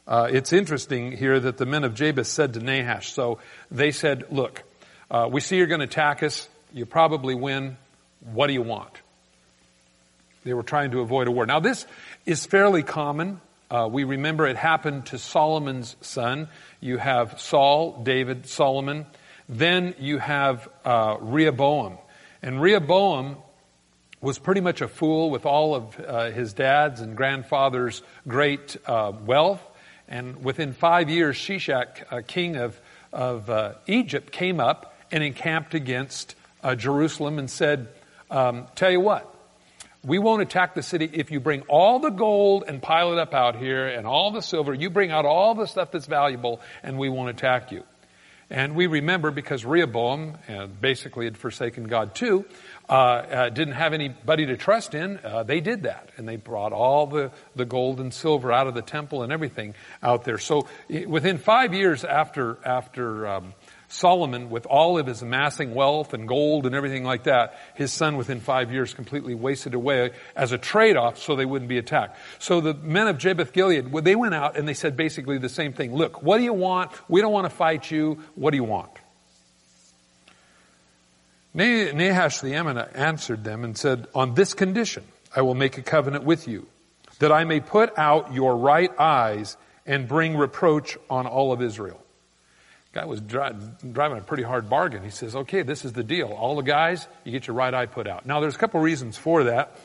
Uh, 0.05 0.27
it's 0.29 0.51
interesting 0.51 1.13
here 1.13 1.39
that 1.39 1.58
the 1.58 1.65
men 1.65 1.84
of 1.84 1.93
Jabesh 1.93 2.27
said 2.27 2.53
to 2.55 2.60
Nahash, 2.60 3.13
so 3.13 3.39
they 3.72 3.91
said, 3.91 4.25
look, 4.32 4.63
uh, 5.10 5.29
we 5.32 5.39
see 5.39 5.58
you're 5.58 5.67
going 5.67 5.79
to 5.79 5.86
attack 5.86 6.24
us. 6.24 6.50
You 6.74 6.86
probably 6.86 7.36
win. 7.36 7.77
What 8.20 8.48
do 8.48 8.53
you 8.53 8.62
want? 8.62 8.91
They 10.44 10.54
were 10.54 10.64
trying 10.64 10.92
to 10.92 11.02
avoid 11.02 11.28
a 11.28 11.32
war. 11.32 11.46
Now 11.46 11.60
this 11.60 11.86
is 12.26 12.46
fairly 12.46 12.84
common. 12.84 13.40
Uh, 13.72 13.88
we 13.92 14.04
remember 14.04 14.46
it 14.46 14.58
happened 14.58 15.08
to 15.08 15.18
Solomon's 15.18 15.96
son. 16.02 16.48
You 16.80 16.98
have 16.98 17.40
Saul, 17.40 18.04
David, 18.04 18.48
Solomon. 18.48 19.06
Then 19.50 19.96
you 20.00 20.20
have 20.20 20.68
uh, 20.86 21.18
Rehoboam. 21.20 21.98
And 22.42 22.62
Rehoboam 22.62 23.38
was 24.22 24.40
pretty 24.40 24.62
much 24.62 24.82
a 24.82 24.88
fool 24.88 25.29
with 25.29 25.46
all 25.46 25.75
of 25.75 26.00
uh, 26.00 26.32
his 26.32 26.53
dad's 26.53 27.01
and 27.01 27.16
grandfather's 27.18 28.01
great 28.27 28.77
uh, 28.86 29.12
wealth. 29.25 29.62
And 30.08 30.44
within 30.44 30.74
five 30.74 31.10
years, 31.10 31.36
Shishak, 31.36 32.06
uh, 32.12 32.22
king 32.25 32.56
of, 32.56 32.79
of 33.12 33.50
uh, 33.50 33.74
Egypt, 33.88 34.32
came 34.32 34.60
up 34.60 34.98
and 35.12 35.24
encamped 35.24 35.74
against 35.74 36.36
uh, 36.64 36.75
Jerusalem 36.75 37.40
and 37.40 37.50
said, 37.50 37.88
um, 38.29 38.68
Tell 38.75 38.92
you 38.92 39.00
what, 39.00 39.32
we 40.05 40.20
won't 40.20 40.42
attack 40.42 40.75
the 40.75 40.83
city 40.83 41.09
if 41.13 41.31
you 41.31 41.39
bring 41.39 41.61
all 41.63 42.00
the 42.00 42.09
gold 42.09 42.66
and 42.68 42.81
pile 42.81 43.13
it 43.13 43.20
up 43.20 43.33
out 43.33 43.55
here 43.55 43.87
and 43.87 44.05
all 44.05 44.31
the 44.31 44.42
silver. 44.42 44.74
You 44.74 44.89
bring 44.89 45.11
out 45.11 45.25
all 45.25 45.55
the 45.55 45.66
stuff 45.66 45.92
that's 45.92 46.07
valuable 46.07 46.59
and 46.83 46.98
we 46.98 47.09
won't 47.09 47.29
attack 47.29 47.72
you. 47.72 47.83
And 48.50 48.75
we 48.75 48.87
remember 48.87 49.31
because 49.31 49.66
Rehoboam 49.66 50.37
basically 50.79 51.25
had 51.25 51.37
forsaken 51.37 51.85
God 51.85 52.13
too, 52.13 52.46
uh, 52.87 52.94
uh, 52.94 53.50
didn't 53.50 53.74
have 53.74 53.94
anybody 53.94 54.46
to 54.48 54.57
trust 54.57 54.94
in, 54.94 55.20
uh, 55.24 55.44
they 55.44 55.61
did 55.61 55.83
that. 55.83 56.09
And 56.18 56.27
they 56.27 56.35
brought 56.35 56.74
all 56.74 57.07
the, 57.07 57.31
the 57.55 57.66
gold 57.66 58.00
and 58.00 58.13
silver 58.13 58.51
out 58.51 58.68
of 58.68 58.74
the 58.74 58.81
temple 58.81 59.24
and 59.24 59.31
everything 59.31 59.74
out 60.03 60.25
there. 60.25 60.37
So 60.37 60.68
within 61.07 61.37
five 61.37 61.74
years 61.74 62.03
after, 62.03 62.59
after 62.63 63.27
um, 63.27 63.53
Solomon, 63.94 64.50
with 64.50 64.66
all 64.66 64.98
of 64.98 65.06
his 65.06 65.22
amassing 65.22 65.75
wealth 65.75 66.16
and 66.16 66.27
gold 66.27 66.66
and 66.66 66.74
everything 66.74 67.03
like 67.03 67.24
that, 67.24 67.60
his 67.75 67.94
son 67.94 68.18
within 68.18 68.40
five 68.40 68.72
years 68.72 68.92
completely 68.92 69.36
wasted 69.36 69.75
away 69.75 70.12
as 70.36 70.51
a 70.51 70.58
trade-off 70.58 71.20
so 71.20 71.36
they 71.36 71.46
wouldn't 71.46 71.70
be 71.70 71.77
attacked. 71.77 72.18
So 72.40 72.60
the 72.60 72.74
men 72.74 73.08
of 73.08 73.20
Jabesh 73.20 73.51
Gilead, 73.53 73.94
they 74.03 74.16
went 74.16 74.34
out 74.34 74.58
and 74.58 74.68
they 74.68 74.74
said 74.74 74.98
basically 74.98 75.38
the 75.38 75.48
same 75.48 75.74
thing. 75.74 75.94
Look, 75.94 76.24
what 76.24 76.40
do 76.40 76.44
you 76.44 76.53
want? 76.53 76.92
We 77.08 77.22
don't 77.22 77.32
want 77.32 77.46
to 77.46 77.56
fight 77.56 77.92
you. 77.92 78.18
What 78.34 78.50
do 78.51 78.58
you 78.58 78.64
want? 78.64 78.90
Nahash 81.56 82.42
the 82.42 82.56
Ammonite 82.56 82.96
answered 82.96 83.44
them 83.44 83.64
and 83.64 83.77
said, 83.77 84.08
On 84.16 84.34
this 84.34 84.56
condition 84.56 85.03
I 85.36 85.42
will 85.44 85.53
make 85.53 85.77
a 85.77 85.84
covenant 85.84 86.24
with 86.24 86.48
you, 86.48 86.66
that 87.20 87.32
I 87.32 87.44
may 87.44 87.60
put 87.60 87.96
out 87.98 88.34
your 88.34 88.58
right 88.58 88.92
eyes 89.00 89.56
and 89.86 90.08
bring 90.08 90.36
reproach 90.36 90.98
on 91.12 91.27
all 91.27 91.53
of 91.53 91.62
Israel. 91.62 92.02
Guy 92.94 93.06
was 93.06 93.22
dri- 93.22 93.51
driving 93.92 94.20
a 94.20 94.22
pretty 94.22 94.44
hard 94.44 94.70
bargain. 94.70 95.03
He 95.03 95.10
says, 95.10 95.36
okay, 95.36 95.64
this 95.64 95.84
is 95.84 95.94
the 95.94 96.03
deal. 96.03 96.27
All 96.27 96.56
the 96.56 96.62
guys, 96.62 97.08
you 97.24 97.32
get 97.32 97.48
your 97.48 97.56
right 97.56 97.74
eye 97.74 97.88
put 97.88 98.08
out. 98.08 98.25
Now 98.25 98.40
there's 98.40 98.56
a 98.56 98.60
couple 98.60 98.79
reasons 98.79 99.18
for 99.18 99.46
that. 99.46 99.77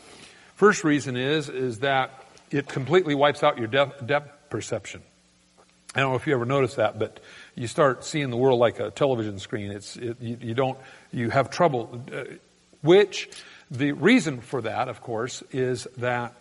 First 0.54 0.84
reason 0.84 1.16
is, 1.16 1.48
is 1.48 1.80
that 1.80 2.10
it 2.50 2.68
completely 2.68 3.14
wipes 3.14 3.42
out 3.42 3.58
your 3.58 3.66
depth, 3.66 4.06
depth 4.06 4.50
perception. 4.50 5.02
I 5.94 6.00
don't 6.00 6.10
know 6.10 6.16
if 6.16 6.26
you 6.26 6.34
ever 6.34 6.44
noticed 6.44 6.76
that, 6.76 6.98
but 6.98 7.18
you 7.54 7.66
start 7.66 8.04
seeing 8.04 8.28
the 8.28 8.36
world 8.36 8.60
like 8.60 8.78
a 8.78 8.90
television 8.90 9.38
screen. 9.38 9.70
It's, 9.72 9.96
it, 9.96 10.20
you, 10.20 10.36
you, 10.40 10.54
don't, 10.54 10.78
you 11.12 11.30
have 11.30 11.50
trouble, 11.50 12.02
uh, 12.12 12.24
which 12.82 13.30
the 13.70 13.92
reason 13.92 14.40
for 14.42 14.62
that, 14.62 14.88
of 14.88 15.00
course, 15.00 15.42
is 15.50 15.86
that 15.96 16.34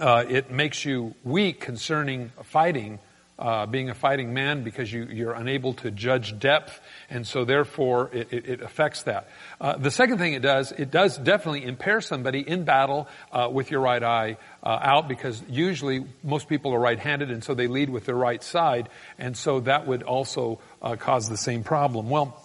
uh, 0.00 0.24
it 0.28 0.50
makes 0.50 0.84
you 0.84 1.14
weak 1.22 1.60
concerning 1.60 2.30
fighting, 2.42 2.98
uh, 3.38 3.66
being 3.66 3.88
a 3.90 3.94
fighting 3.94 4.34
man, 4.34 4.64
because 4.64 4.92
you, 4.92 5.04
you're 5.04 5.32
unable 5.32 5.74
to 5.74 5.90
judge 5.90 6.38
depth, 6.38 6.80
and 7.08 7.26
so 7.26 7.44
therefore 7.44 8.10
it, 8.12 8.32
it, 8.32 8.46
it 8.46 8.60
affects 8.60 9.04
that. 9.04 9.28
Uh, 9.60 9.76
the 9.76 9.90
second 9.90 10.18
thing 10.18 10.32
it 10.32 10.42
does, 10.42 10.72
it 10.72 10.90
does 10.90 11.16
definitely 11.16 11.64
impair 11.64 12.00
somebody 12.00 12.40
in 12.40 12.64
battle 12.64 13.08
uh, 13.32 13.48
with 13.50 13.70
your 13.70 13.80
right 13.80 14.02
eye 14.02 14.36
uh, 14.62 14.78
out, 14.82 15.08
because 15.08 15.42
usually 15.48 16.04
most 16.22 16.48
people 16.48 16.72
are 16.74 16.80
right-handed, 16.80 17.30
and 17.30 17.44
so 17.44 17.54
they 17.54 17.68
lead 17.68 17.90
with 17.90 18.04
their 18.06 18.16
right 18.16 18.42
side, 18.42 18.88
and 19.18 19.36
so 19.36 19.60
that 19.60 19.86
would 19.86 20.02
also 20.02 20.58
cause 20.98 21.28
the 21.28 21.36
same 21.36 21.62
problem. 21.62 22.10
Well. 22.10 22.42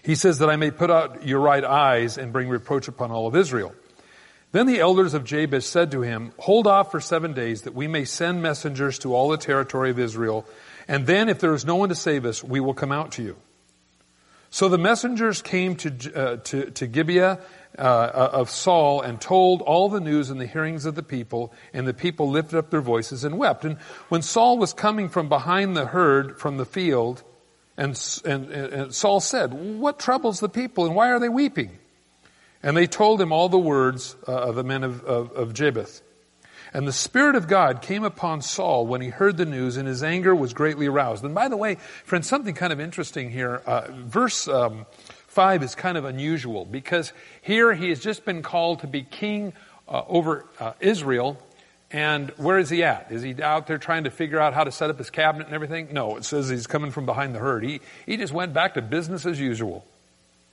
He 0.00 0.14
says 0.14 0.38
that 0.38 0.48
I 0.48 0.56
may 0.56 0.70
put 0.70 0.90
out 0.90 1.26
your 1.26 1.40
right 1.40 1.62
eyes 1.62 2.16
and 2.16 2.32
bring 2.32 2.48
reproach 2.48 2.88
upon 2.88 3.10
all 3.10 3.26
of 3.26 3.36
Israel. 3.36 3.74
Then 4.52 4.66
the 4.66 4.80
elders 4.80 5.14
of 5.14 5.24
Jabesh 5.24 5.66
said 5.66 5.90
to 5.90 6.02
him, 6.02 6.32
Hold 6.38 6.66
off 6.66 6.90
for 6.90 7.00
seven 7.00 7.34
days 7.34 7.62
that 7.62 7.74
we 7.74 7.86
may 7.86 8.04
send 8.04 8.42
messengers 8.42 8.98
to 9.00 9.14
all 9.14 9.28
the 9.28 9.36
territory 9.36 9.90
of 9.90 9.98
Israel, 9.98 10.46
and 10.86 11.06
then 11.06 11.28
if 11.28 11.38
there 11.38 11.54
is 11.54 11.64
no 11.64 11.76
one 11.76 11.90
to 11.90 11.94
save 11.94 12.24
us, 12.24 12.42
we 12.42 12.60
will 12.60 12.74
come 12.74 12.92
out 12.92 13.12
to 13.12 13.22
you. 13.22 13.36
So 14.50 14.68
the 14.68 14.78
messengers 14.78 15.42
came 15.42 15.76
to, 15.76 16.14
uh, 16.14 16.36
to, 16.44 16.70
to 16.70 16.86
Gibeah 16.86 17.38
uh, 17.78 18.28
of 18.32 18.48
Saul 18.48 19.02
and 19.02 19.20
told 19.20 19.60
all 19.60 19.90
the 19.90 20.00
news 20.00 20.30
in 20.30 20.38
the 20.38 20.46
hearings 20.46 20.86
of 20.86 20.94
the 20.94 21.02
people, 21.02 21.52
and 21.74 21.86
the 21.86 21.92
people 21.92 22.30
lifted 22.30 22.56
up 22.56 22.70
their 22.70 22.80
voices 22.80 23.24
and 23.24 23.36
wept. 23.38 23.64
And 23.66 23.76
when 24.08 24.22
Saul 24.22 24.56
was 24.56 24.72
coming 24.72 25.10
from 25.10 25.28
behind 25.28 25.76
the 25.76 25.86
herd 25.86 26.38
from 26.38 26.56
the 26.56 26.64
field, 26.64 27.22
And, 27.78 27.94
and, 28.24 28.50
and 28.50 28.92
Saul 28.92 29.20
said, 29.20 29.52
what 29.52 30.00
troubles 30.00 30.40
the 30.40 30.48
people 30.48 30.84
and 30.86 30.96
why 30.96 31.12
are 31.12 31.20
they 31.20 31.28
weeping? 31.28 31.78
And 32.62 32.76
they 32.76 32.86
told 32.86 33.20
him 33.20 33.32
all 33.32 33.48
the 33.48 33.58
words 33.58 34.16
uh, 34.26 34.32
of 34.32 34.56
the 34.56 34.64
men 34.64 34.82
of, 34.84 35.04
of, 35.04 35.32
of 35.32 35.54
Jabesh. 35.54 36.00
And 36.74 36.86
the 36.86 36.92
Spirit 36.92 37.34
of 37.34 37.48
God 37.48 37.82
came 37.82 38.04
upon 38.04 38.42
Saul 38.42 38.86
when 38.86 39.00
he 39.00 39.08
heard 39.08 39.36
the 39.36 39.46
news 39.46 39.76
and 39.76 39.88
his 39.88 40.02
anger 40.02 40.34
was 40.34 40.52
greatly 40.52 40.86
aroused. 40.86 41.24
And 41.24 41.34
by 41.34 41.48
the 41.48 41.56
way, 41.56 41.76
friends, 42.04 42.28
something 42.28 42.54
kind 42.54 42.72
of 42.72 42.80
interesting 42.80 43.30
here. 43.30 43.62
Uh, 43.64 43.86
verse 43.90 44.48
um, 44.48 44.86
5 45.28 45.62
is 45.62 45.74
kind 45.74 45.96
of 45.96 46.04
unusual 46.04 46.64
because 46.64 47.12
here 47.40 47.72
he 47.74 47.88
has 47.88 48.00
just 48.00 48.24
been 48.24 48.42
called 48.42 48.80
to 48.80 48.86
be 48.86 49.02
king 49.02 49.54
uh, 49.88 50.02
over 50.08 50.44
uh, 50.60 50.72
Israel. 50.80 51.40
And 51.90 52.30
where 52.36 52.58
is 52.58 52.68
he 52.68 52.82
at? 52.84 53.10
Is 53.10 53.22
he 53.22 53.42
out 53.42 53.66
there 53.66 53.78
trying 53.78 54.04
to 54.04 54.10
figure 54.10 54.38
out 54.38 54.52
how 54.52 54.64
to 54.64 54.72
set 54.72 54.90
up 54.90 54.98
his 54.98 55.08
cabinet 55.08 55.46
and 55.46 55.54
everything? 55.54 55.88
No, 55.92 56.16
it 56.16 56.24
says 56.24 56.50
he's 56.50 56.66
coming 56.66 56.90
from 56.90 57.06
behind 57.06 57.34
the 57.34 57.38
herd. 57.38 57.64
He, 57.64 57.80
he 58.04 58.18
just 58.18 58.34
went 58.34 58.52
back 58.52 58.74
to 58.74 58.82
business 58.82 59.24
as 59.24 59.40
usual. 59.40 59.86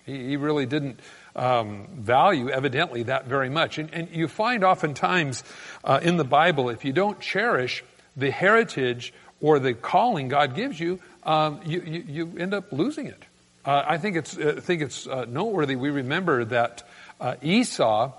He, 0.05 0.29
he 0.29 0.37
really 0.37 0.65
didn't 0.65 0.99
um, 1.35 1.87
value, 1.97 2.49
evidently, 2.49 3.03
that 3.03 3.25
very 3.25 3.49
much. 3.49 3.77
And, 3.77 3.93
and 3.93 4.09
you 4.11 4.27
find 4.27 4.63
oftentimes 4.63 5.43
uh, 5.83 5.99
in 6.01 6.17
the 6.17 6.23
Bible, 6.23 6.69
if 6.69 6.85
you 6.85 6.93
don't 6.93 7.19
cherish 7.19 7.83
the 8.15 8.31
heritage 8.31 9.13
or 9.41 9.59
the 9.59 9.73
calling 9.73 10.29
God 10.29 10.55
gives 10.55 10.79
you, 10.79 10.99
um, 11.23 11.59
you, 11.65 11.81
you, 11.81 12.03
you, 12.07 12.37
end 12.39 12.53
up 12.53 12.71
losing 12.71 13.07
it. 13.07 13.21
Uh, 13.65 13.83
I 13.85 13.97
think 13.97 14.15
it's, 14.15 14.37
I 14.37 14.59
think 14.59 14.81
it's 14.81 15.07
uh, 15.07 15.25
noteworthy. 15.27 15.75
We 15.75 15.89
remember 15.89 16.45
that 16.45 16.87
uh, 17.19 17.35
Esau 17.41 18.13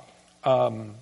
um, 0.44 0.94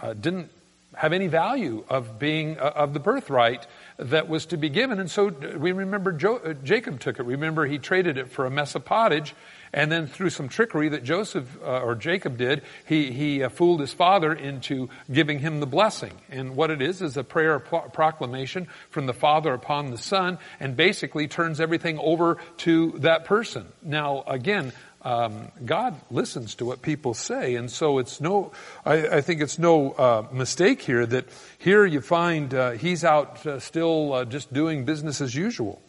uh, 0.00 0.14
didn't 0.14 0.50
have 0.94 1.12
any 1.12 1.26
value 1.26 1.84
of 1.88 2.18
being 2.18 2.58
uh, 2.58 2.72
of 2.74 2.92
the 2.92 3.00
birthright 3.00 3.66
that 3.98 4.28
was 4.28 4.46
to 4.46 4.56
be 4.56 4.68
given, 4.68 4.98
and 4.98 5.10
so 5.10 5.28
we 5.28 5.72
remember 5.72 6.12
jo- 6.12 6.54
Jacob 6.64 7.00
took 7.00 7.18
it. 7.18 7.22
Remember, 7.24 7.64
he 7.66 7.78
traded 7.78 8.18
it 8.18 8.30
for 8.30 8.46
a 8.46 8.50
mess 8.50 8.74
of 8.74 8.84
pottage 8.84 9.34
and 9.72 9.90
then 9.90 10.06
through 10.06 10.30
some 10.30 10.48
trickery 10.48 10.90
that 10.90 11.02
Joseph 11.02 11.46
uh, 11.62 11.80
or 11.80 11.94
Jacob 11.94 12.36
did, 12.36 12.62
he, 12.86 13.10
he 13.10 13.42
uh, 13.42 13.48
fooled 13.48 13.80
his 13.80 13.92
father 13.92 14.32
into 14.32 14.90
giving 15.10 15.38
him 15.38 15.60
the 15.60 15.66
blessing. 15.66 16.12
And 16.30 16.56
what 16.56 16.70
it 16.70 16.82
is 16.82 17.00
is 17.00 17.16
a 17.16 17.24
prayer 17.24 17.58
pro- 17.58 17.88
proclamation 17.88 18.68
from 18.90 19.06
the 19.06 19.14
father 19.14 19.54
upon 19.54 19.90
the 19.90 19.98
son 19.98 20.38
and 20.60 20.76
basically 20.76 21.26
turns 21.26 21.60
everything 21.60 21.98
over 21.98 22.38
to 22.58 22.92
that 22.98 23.24
person. 23.24 23.66
Now, 23.82 24.24
again, 24.26 24.72
um, 25.04 25.50
God 25.64 26.00
listens 26.10 26.54
to 26.56 26.64
what 26.64 26.82
people 26.82 27.14
say, 27.14 27.56
and 27.56 27.68
so 27.68 27.98
it's 27.98 28.20
no. 28.20 28.52
I, 28.86 29.16
I 29.16 29.20
think 29.20 29.40
it's 29.40 29.58
no 29.58 29.90
uh, 29.90 30.28
mistake 30.30 30.80
here 30.80 31.04
that 31.06 31.26
here 31.58 31.84
you 31.84 32.00
find 32.00 32.54
uh, 32.54 32.70
he's 32.72 33.02
out 33.02 33.44
uh, 33.44 33.58
still 33.58 34.12
uh, 34.12 34.24
just 34.24 34.52
doing 34.52 34.84
business 34.84 35.20
as 35.20 35.34
usual. 35.34 35.82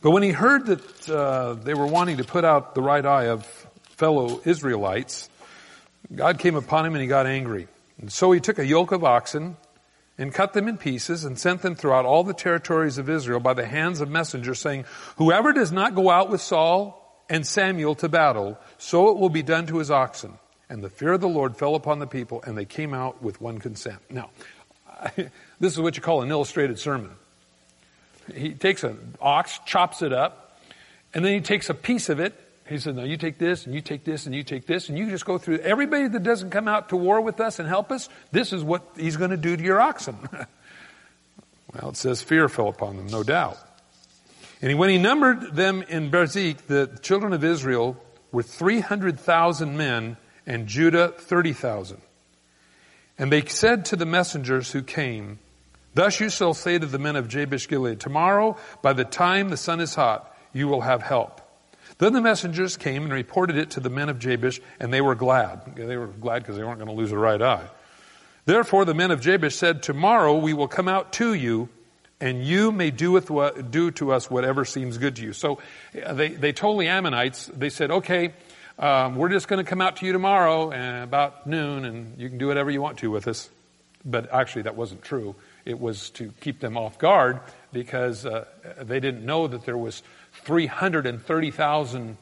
But 0.00 0.10
when 0.10 0.22
he 0.22 0.30
heard 0.30 0.66
that 0.66 1.08
uh, 1.10 1.54
they 1.54 1.74
were 1.74 1.86
wanting 1.86 2.18
to 2.18 2.24
put 2.24 2.44
out 2.44 2.74
the 2.74 2.82
right 2.82 3.04
eye 3.04 3.28
of 3.28 3.44
fellow 3.96 4.40
Israelites, 4.44 5.28
God 6.14 6.38
came 6.38 6.54
upon 6.54 6.86
him 6.86 6.94
and 6.94 7.02
he 7.02 7.08
got 7.08 7.26
angry. 7.26 7.68
And 8.00 8.12
so 8.12 8.30
he 8.32 8.40
took 8.40 8.58
a 8.58 8.66
yoke 8.66 8.92
of 8.92 9.04
oxen 9.04 9.56
and 10.18 10.32
cut 10.32 10.52
them 10.52 10.68
in 10.68 10.76
pieces 10.76 11.24
and 11.24 11.38
sent 11.38 11.62
them 11.62 11.74
throughout 11.74 12.04
all 12.04 12.24
the 12.24 12.34
territories 12.34 12.98
of 12.98 13.08
Israel 13.08 13.40
by 13.40 13.54
the 13.54 13.66
hands 13.66 14.00
of 14.00 14.10
messengers 14.10 14.60
saying, 14.60 14.84
whoever 15.16 15.52
does 15.52 15.72
not 15.72 15.94
go 15.94 16.10
out 16.10 16.30
with 16.30 16.40
Saul 16.40 17.02
and 17.28 17.46
Samuel 17.46 17.94
to 17.96 18.08
battle, 18.08 18.58
so 18.78 19.08
it 19.08 19.18
will 19.18 19.30
be 19.30 19.42
done 19.42 19.66
to 19.66 19.78
his 19.78 19.90
oxen. 19.90 20.34
And 20.68 20.82
the 20.82 20.90
fear 20.90 21.12
of 21.12 21.20
the 21.20 21.28
Lord 21.28 21.56
fell 21.56 21.74
upon 21.74 21.98
the 21.98 22.06
people 22.06 22.42
and 22.46 22.56
they 22.56 22.64
came 22.64 22.92
out 22.92 23.22
with 23.22 23.40
one 23.40 23.58
consent. 23.58 24.00
Now, 24.10 24.30
this 25.16 25.72
is 25.72 25.80
what 25.80 25.96
you 25.96 26.02
call 26.02 26.22
an 26.22 26.30
illustrated 26.30 26.78
sermon 26.78 27.10
he 28.34 28.54
takes 28.54 28.84
an 28.84 29.16
ox, 29.20 29.58
chops 29.64 30.02
it 30.02 30.12
up, 30.12 30.60
and 31.14 31.24
then 31.24 31.32
he 31.32 31.40
takes 31.40 31.70
a 31.70 31.74
piece 31.74 32.08
of 32.08 32.20
it. 32.20 32.34
He 32.68 32.78
says, 32.78 32.96
no, 32.96 33.04
you 33.04 33.16
take 33.16 33.38
this, 33.38 33.64
and 33.64 33.74
you 33.74 33.80
take 33.80 34.04
this, 34.04 34.26
and 34.26 34.34
you 34.34 34.42
take 34.42 34.66
this, 34.66 34.88
and 34.88 34.98
you 34.98 35.08
just 35.08 35.24
go 35.24 35.38
through 35.38 35.58
everybody 35.58 36.08
that 36.08 36.22
doesn't 36.22 36.50
come 36.50 36.66
out 36.66 36.88
to 36.88 36.96
war 36.96 37.20
with 37.20 37.40
us 37.40 37.58
and 37.58 37.68
help 37.68 37.92
us, 37.92 38.08
this 38.32 38.52
is 38.52 38.64
what 38.64 38.82
he's 38.96 39.16
going 39.16 39.30
to 39.30 39.36
do 39.36 39.56
to 39.56 39.62
your 39.62 39.80
oxen. 39.80 40.16
well, 40.32 41.90
it 41.90 41.96
says 41.96 42.22
fear 42.22 42.48
fell 42.48 42.68
upon 42.68 42.96
them, 42.96 43.06
no 43.06 43.22
doubt. 43.22 43.56
And 44.60 44.78
when 44.78 44.90
he 44.90 44.98
numbered 44.98 45.54
them 45.54 45.82
in 45.82 46.10
Bezek, 46.10 46.66
the 46.66 46.98
children 47.02 47.32
of 47.32 47.44
Israel 47.44 48.02
were 48.32 48.42
300,000 48.42 49.76
men, 49.76 50.16
and 50.46 50.66
Judah 50.66 51.08
30,000. 51.08 52.00
And 53.18 53.32
they 53.32 53.44
said 53.44 53.84
to 53.86 53.96
the 53.96 54.06
messengers 54.06 54.72
who 54.72 54.82
came, 54.82 55.38
Thus 55.96 56.20
you 56.20 56.28
shall 56.28 56.52
say 56.52 56.78
to 56.78 56.84
the 56.84 56.98
men 56.98 57.16
of 57.16 57.26
Jabesh 57.26 57.68
Gilead, 57.68 58.00
tomorrow 58.00 58.58
by 58.82 58.92
the 58.92 59.06
time 59.06 59.48
the 59.48 59.56
sun 59.56 59.80
is 59.80 59.94
hot, 59.94 60.36
you 60.52 60.68
will 60.68 60.82
have 60.82 61.00
help. 61.00 61.40
Then 61.96 62.12
the 62.12 62.20
messengers 62.20 62.76
came 62.76 63.04
and 63.04 63.12
reported 63.14 63.56
it 63.56 63.70
to 63.70 63.80
the 63.80 63.88
men 63.88 64.10
of 64.10 64.18
Jabesh, 64.18 64.60
and 64.78 64.92
they 64.92 65.00
were 65.00 65.14
glad. 65.14 65.74
They 65.74 65.96
were 65.96 66.08
glad 66.08 66.42
because 66.42 66.56
they 66.58 66.64
weren't 66.64 66.78
going 66.78 66.90
to 66.90 66.94
lose 66.94 67.12
a 67.12 67.18
right 67.18 67.40
eye. 67.40 67.66
Therefore 68.44 68.84
the 68.84 68.92
men 68.92 69.10
of 69.10 69.22
Jabesh 69.22 69.54
said, 69.54 69.82
tomorrow 69.82 70.36
we 70.36 70.52
will 70.52 70.68
come 70.68 70.86
out 70.86 71.14
to 71.14 71.32
you, 71.32 71.70
and 72.20 72.44
you 72.44 72.72
may 72.72 72.90
do, 72.90 73.12
with 73.12 73.30
what, 73.30 73.70
do 73.70 73.90
to 73.92 74.12
us 74.12 74.30
whatever 74.30 74.66
seems 74.66 74.98
good 74.98 75.16
to 75.16 75.22
you. 75.22 75.32
So 75.32 75.60
uh, 76.04 76.12
they, 76.12 76.28
they 76.28 76.52
told 76.52 76.78
the 76.78 76.88
Ammonites, 76.88 77.46
they 77.46 77.70
said, 77.70 77.90
okay, 77.90 78.34
um, 78.78 79.16
we're 79.16 79.30
just 79.30 79.48
going 79.48 79.64
to 79.64 79.68
come 79.68 79.80
out 79.80 79.96
to 79.96 80.06
you 80.06 80.12
tomorrow 80.12 80.72
uh, 80.72 81.04
about 81.04 81.46
noon, 81.46 81.86
and 81.86 82.20
you 82.20 82.28
can 82.28 82.36
do 82.36 82.48
whatever 82.48 82.70
you 82.70 82.82
want 82.82 82.98
to 82.98 83.10
with 83.10 83.26
us. 83.28 83.48
But 84.04 84.30
actually 84.32 84.62
that 84.62 84.76
wasn't 84.76 85.02
true. 85.02 85.34
It 85.66 85.78
was 85.78 86.10
to 86.10 86.32
keep 86.40 86.60
them 86.60 86.78
off 86.78 86.98
guard 86.98 87.40
because 87.72 88.24
uh, 88.24 88.46
they 88.80 89.00
didn't 89.00 89.26
know 89.26 89.46
that 89.48 89.66
there 89.66 89.76
was 89.76 90.02
330,000 90.44 92.16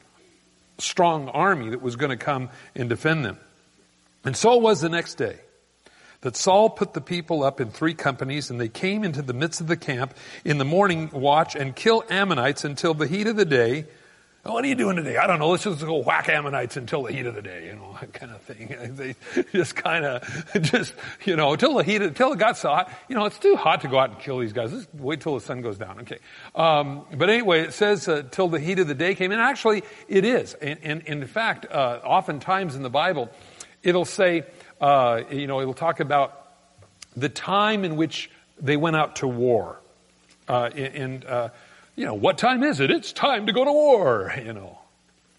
strong 0.77 1.29
army 1.29 1.69
that 1.69 1.81
was 1.81 1.95
going 1.95 2.09
to 2.09 2.17
come 2.17 2.49
and 2.75 2.89
defend 2.89 3.23
them. 3.23 3.37
And 4.25 4.35
so 4.35 4.55
it 4.55 4.61
was 4.61 4.81
the 4.81 4.89
next 4.89 5.15
day 5.15 5.37
that 6.21 6.35
Saul 6.35 6.71
put 6.71 6.93
the 6.93 7.01
people 7.01 7.43
up 7.43 7.61
in 7.61 7.69
three 7.69 7.93
companies 7.93 8.49
and 8.49 8.59
they 8.59 8.67
came 8.67 9.03
into 9.03 9.21
the 9.21 9.33
midst 9.33 9.61
of 9.61 9.67
the 9.67 9.77
camp 9.77 10.15
in 10.43 10.57
the 10.57 10.65
morning 10.65 11.11
watch 11.13 11.55
and 11.55 11.75
kill 11.75 12.03
Ammonites 12.09 12.65
until 12.65 12.95
the 12.95 13.05
heat 13.05 13.27
of 13.27 13.35
the 13.35 13.45
day 13.45 13.85
what 14.53 14.63
are 14.63 14.67
you 14.67 14.75
doing 14.75 14.95
today? 14.95 15.17
I 15.17 15.25
don't 15.25 15.39
know. 15.39 15.49
Let's 15.49 15.63
just 15.63 15.81
go 15.81 15.97
whack 15.97 16.29
Ammonites 16.29 16.77
until 16.77 17.01
the 17.01 17.11
heat 17.11 17.25
of 17.25 17.33
the 17.33 17.41
day, 17.41 17.65
you 17.65 17.75
know, 17.75 17.97
that 18.01 18.13
kind 18.13 18.31
of 18.31 18.41
thing. 18.41 18.75
They 18.95 19.15
just 19.51 19.75
kind 19.75 20.05
of, 20.05 20.51
just, 20.61 20.93
you 21.25 21.35
know, 21.35 21.53
until 21.53 21.73
the 21.75 21.83
heat, 21.83 22.01
until 22.01 22.31
it 22.31 22.39
got 22.39 22.57
so 22.57 22.69
hot. 22.69 22.91
You 23.09 23.15
know, 23.15 23.25
it's 23.25 23.39
too 23.39 23.55
hot 23.55 23.81
to 23.81 23.87
go 23.87 23.97
out 23.97 24.11
and 24.11 24.19
kill 24.19 24.39
these 24.39 24.53
guys. 24.53 24.71
Let's 24.71 24.87
wait 24.93 25.21
till 25.21 25.33
the 25.33 25.41
sun 25.41 25.61
goes 25.61 25.77
down. 25.77 26.01
Okay. 26.01 26.19
Um, 26.53 27.05
but 27.15 27.29
anyway, 27.29 27.61
it 27.61 27.73
says 27.73 28.07
uh, 28.07 28.21
till 28.29 28.47
the 28.47 28.59
heat 28.59 28.77
of 28.77 28.87
the 28.87 28.93
day 28.93 29.15
came. 29.15 29.31
And 29.31 29.41
actually, 29.41 29.83
it 30.07 30.23
is. 30.23 30.53
And, 30.53 30.79
and, 30.83 31.03
and 31.07 31.23
in 31.23 31.27
fact, 31.27 31.65
uh, 31.69 31.99
oftentimes 32.03 32.75
in 32.75 32.83
the 32.83 32.89
Bible, 32.89 33.31
it'll 33.81 34.05
say, 34.05 34.43
uh, 34.79 35.21
you 35.31 35.47
know, 35.47 35.59
it'll 35.59 35.73
talk 35.73 35.99
about 35.99 36.51
the 37.17 37.29
time 37.29 37.83
in 37.83 37.95
which 37.95 38.29
they 38.61 38.77
went 38.77 38.95
out 38.95 39.17
to 39.17 39.27
war. 39.27 39.81
Uh, 40.47 40.69
and, 40.75 41.25
uh, 41.25 41.49
you 41.95 42.05
know, 42.05 42.13
what 42.13 42.37
time 42.37 42.63
is 42.63 42.79
it? 42.79 42.91
It's 42.91 43.13
time 43.13 43.45
to 43.47 43.53
go 43.53 43.63
to 43.63 43.71
war, 43.71 44.33
you 44.43 44.53
know. 44.53 44.79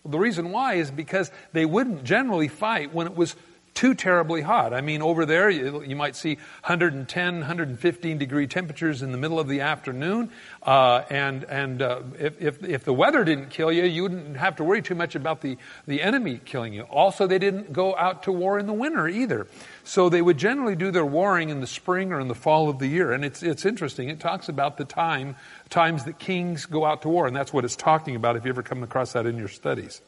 The 0.05 0.19
reason 0.19 0.53
why 0.53 0.75
is 0.75 0.91
because 0.91 1.31
they 1.53 1.67
wouldn't 1.67 2.05
generally 2.05 2.49
fight 2.49 2.95
when 2.95 3.07
it 3.07 3.17
was 3.17 3.35
too 3.77 3.95
terribly 3.95 4.41
hot. 4.41 4.73
I 4.73 4.81
mean, 4.81 5.03
over 5.03 5.27
there, 5.27 5.49
you, 5.49 5.83
you 5.83 5.95
might 5.95 6.17
see 6.17 6.37
110, 6.63 7.39
115 7.39 8.19
degree 8.19 8.47
temperatures 8.47 9.03
in 9.03 9.13
the 9.13 9.19
middle 9.19 9.39
of 9.39 9.47
the 9.47 9.61
afternoon. 9.61 10.31
Uh, 10.63 11.03
and 11.11 11.45
and 11.45 11.83
uh, 11.83 12.01
if, 12.19 12.41
if, 12.41 12.65
if, 12.65 12.85
the 12.85 12.93
weather 12.93 13.23
didn't 13.23 13.51
kill 13.51 13.71
you, 13.71 13.85
you 13.85 14.03
wouldn't 14.03 14.37
have 14.39 14.57
to 14.57 14.65
worry 14.65 14.83
too 14.83 14.95
much 14.95 15.15
about 15.15 15.43
the, 15.43 15.59
the 15.87 16.03
enemy 16.03 16.41
killing 16.45 16.73
you. 16.73 16.83
Also, 16.83 17.27
they 17.27 17.39
didn't 17.39 17.73
go 17.73 17.95
out 17.95 18.25
to 18.25 18.33
war 18.33 18.59
in 18.59 18.67
the 18.67 18.73
winter 18.73 19.07
either. 19.07 19.47
So 19.85 20.09
they 20.09 20.23
would 20.23 20.39
generally 20.39 20.75
do 20.75 20.91
their 20.91 21.07
warring 21.07 21.51
in 21.51 21.61
the 21.61 21.67
spring 21.67 22.13
or 22.13 22.19
in 22.19 22.29
the 22.29 22.35
fall 22.35 22.69
of 22.69 22.79
the 22.79 22.89
year. 22.89 23.13
And 23.13 23.25
it's, 23.25 23.43
it's 23.43 23.65
interesting. 23.65 24.09
It 24.09 24.19
talks 24.19 24.49
about 24.49 24.79
the 24.79 24.85
time, 24.85 25.37
times 25.69 26.05
that 26.05 26.19
kings 26.19 26.67
go 26.67 26.85
out 26.85 27.03
to 27.03 27.09
war. 27.09 27.27
And 27.27 27.37
that's 27.37 27.53
what 27.53 27.65
it's 27.65 27.77
talking 27.77 28.17
about 28.17 28.37
if 28.37 28.45
you 28.45 28.51
ever 28.51 28.63
come 28.63 28.83
across 28.83 29.13
that 29.13 29.27
in 29.27 29.37
your 29.37 29.49
studies. 29.49 30.01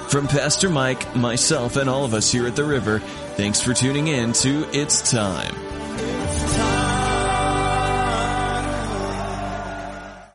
From 0.09 0.27
Pastor 0.27 0.69
Mike, 0.69 1.15
myself, 1.15 1.75
and 1.75 1.89
all 1.89 2.05
of 2.05 2.13
us 2.13 2.31
here 2.31 2.45
at 2.45 2.55
the 2.55 2.63
River, 2.63 2.99
thanks 3.35 3.61
for 3.61 3.73
tuning 3.73 4.09
in 4.09 4.33
to 4.33 4.67
It's 4.71 5.11
Time. 5.11 5.55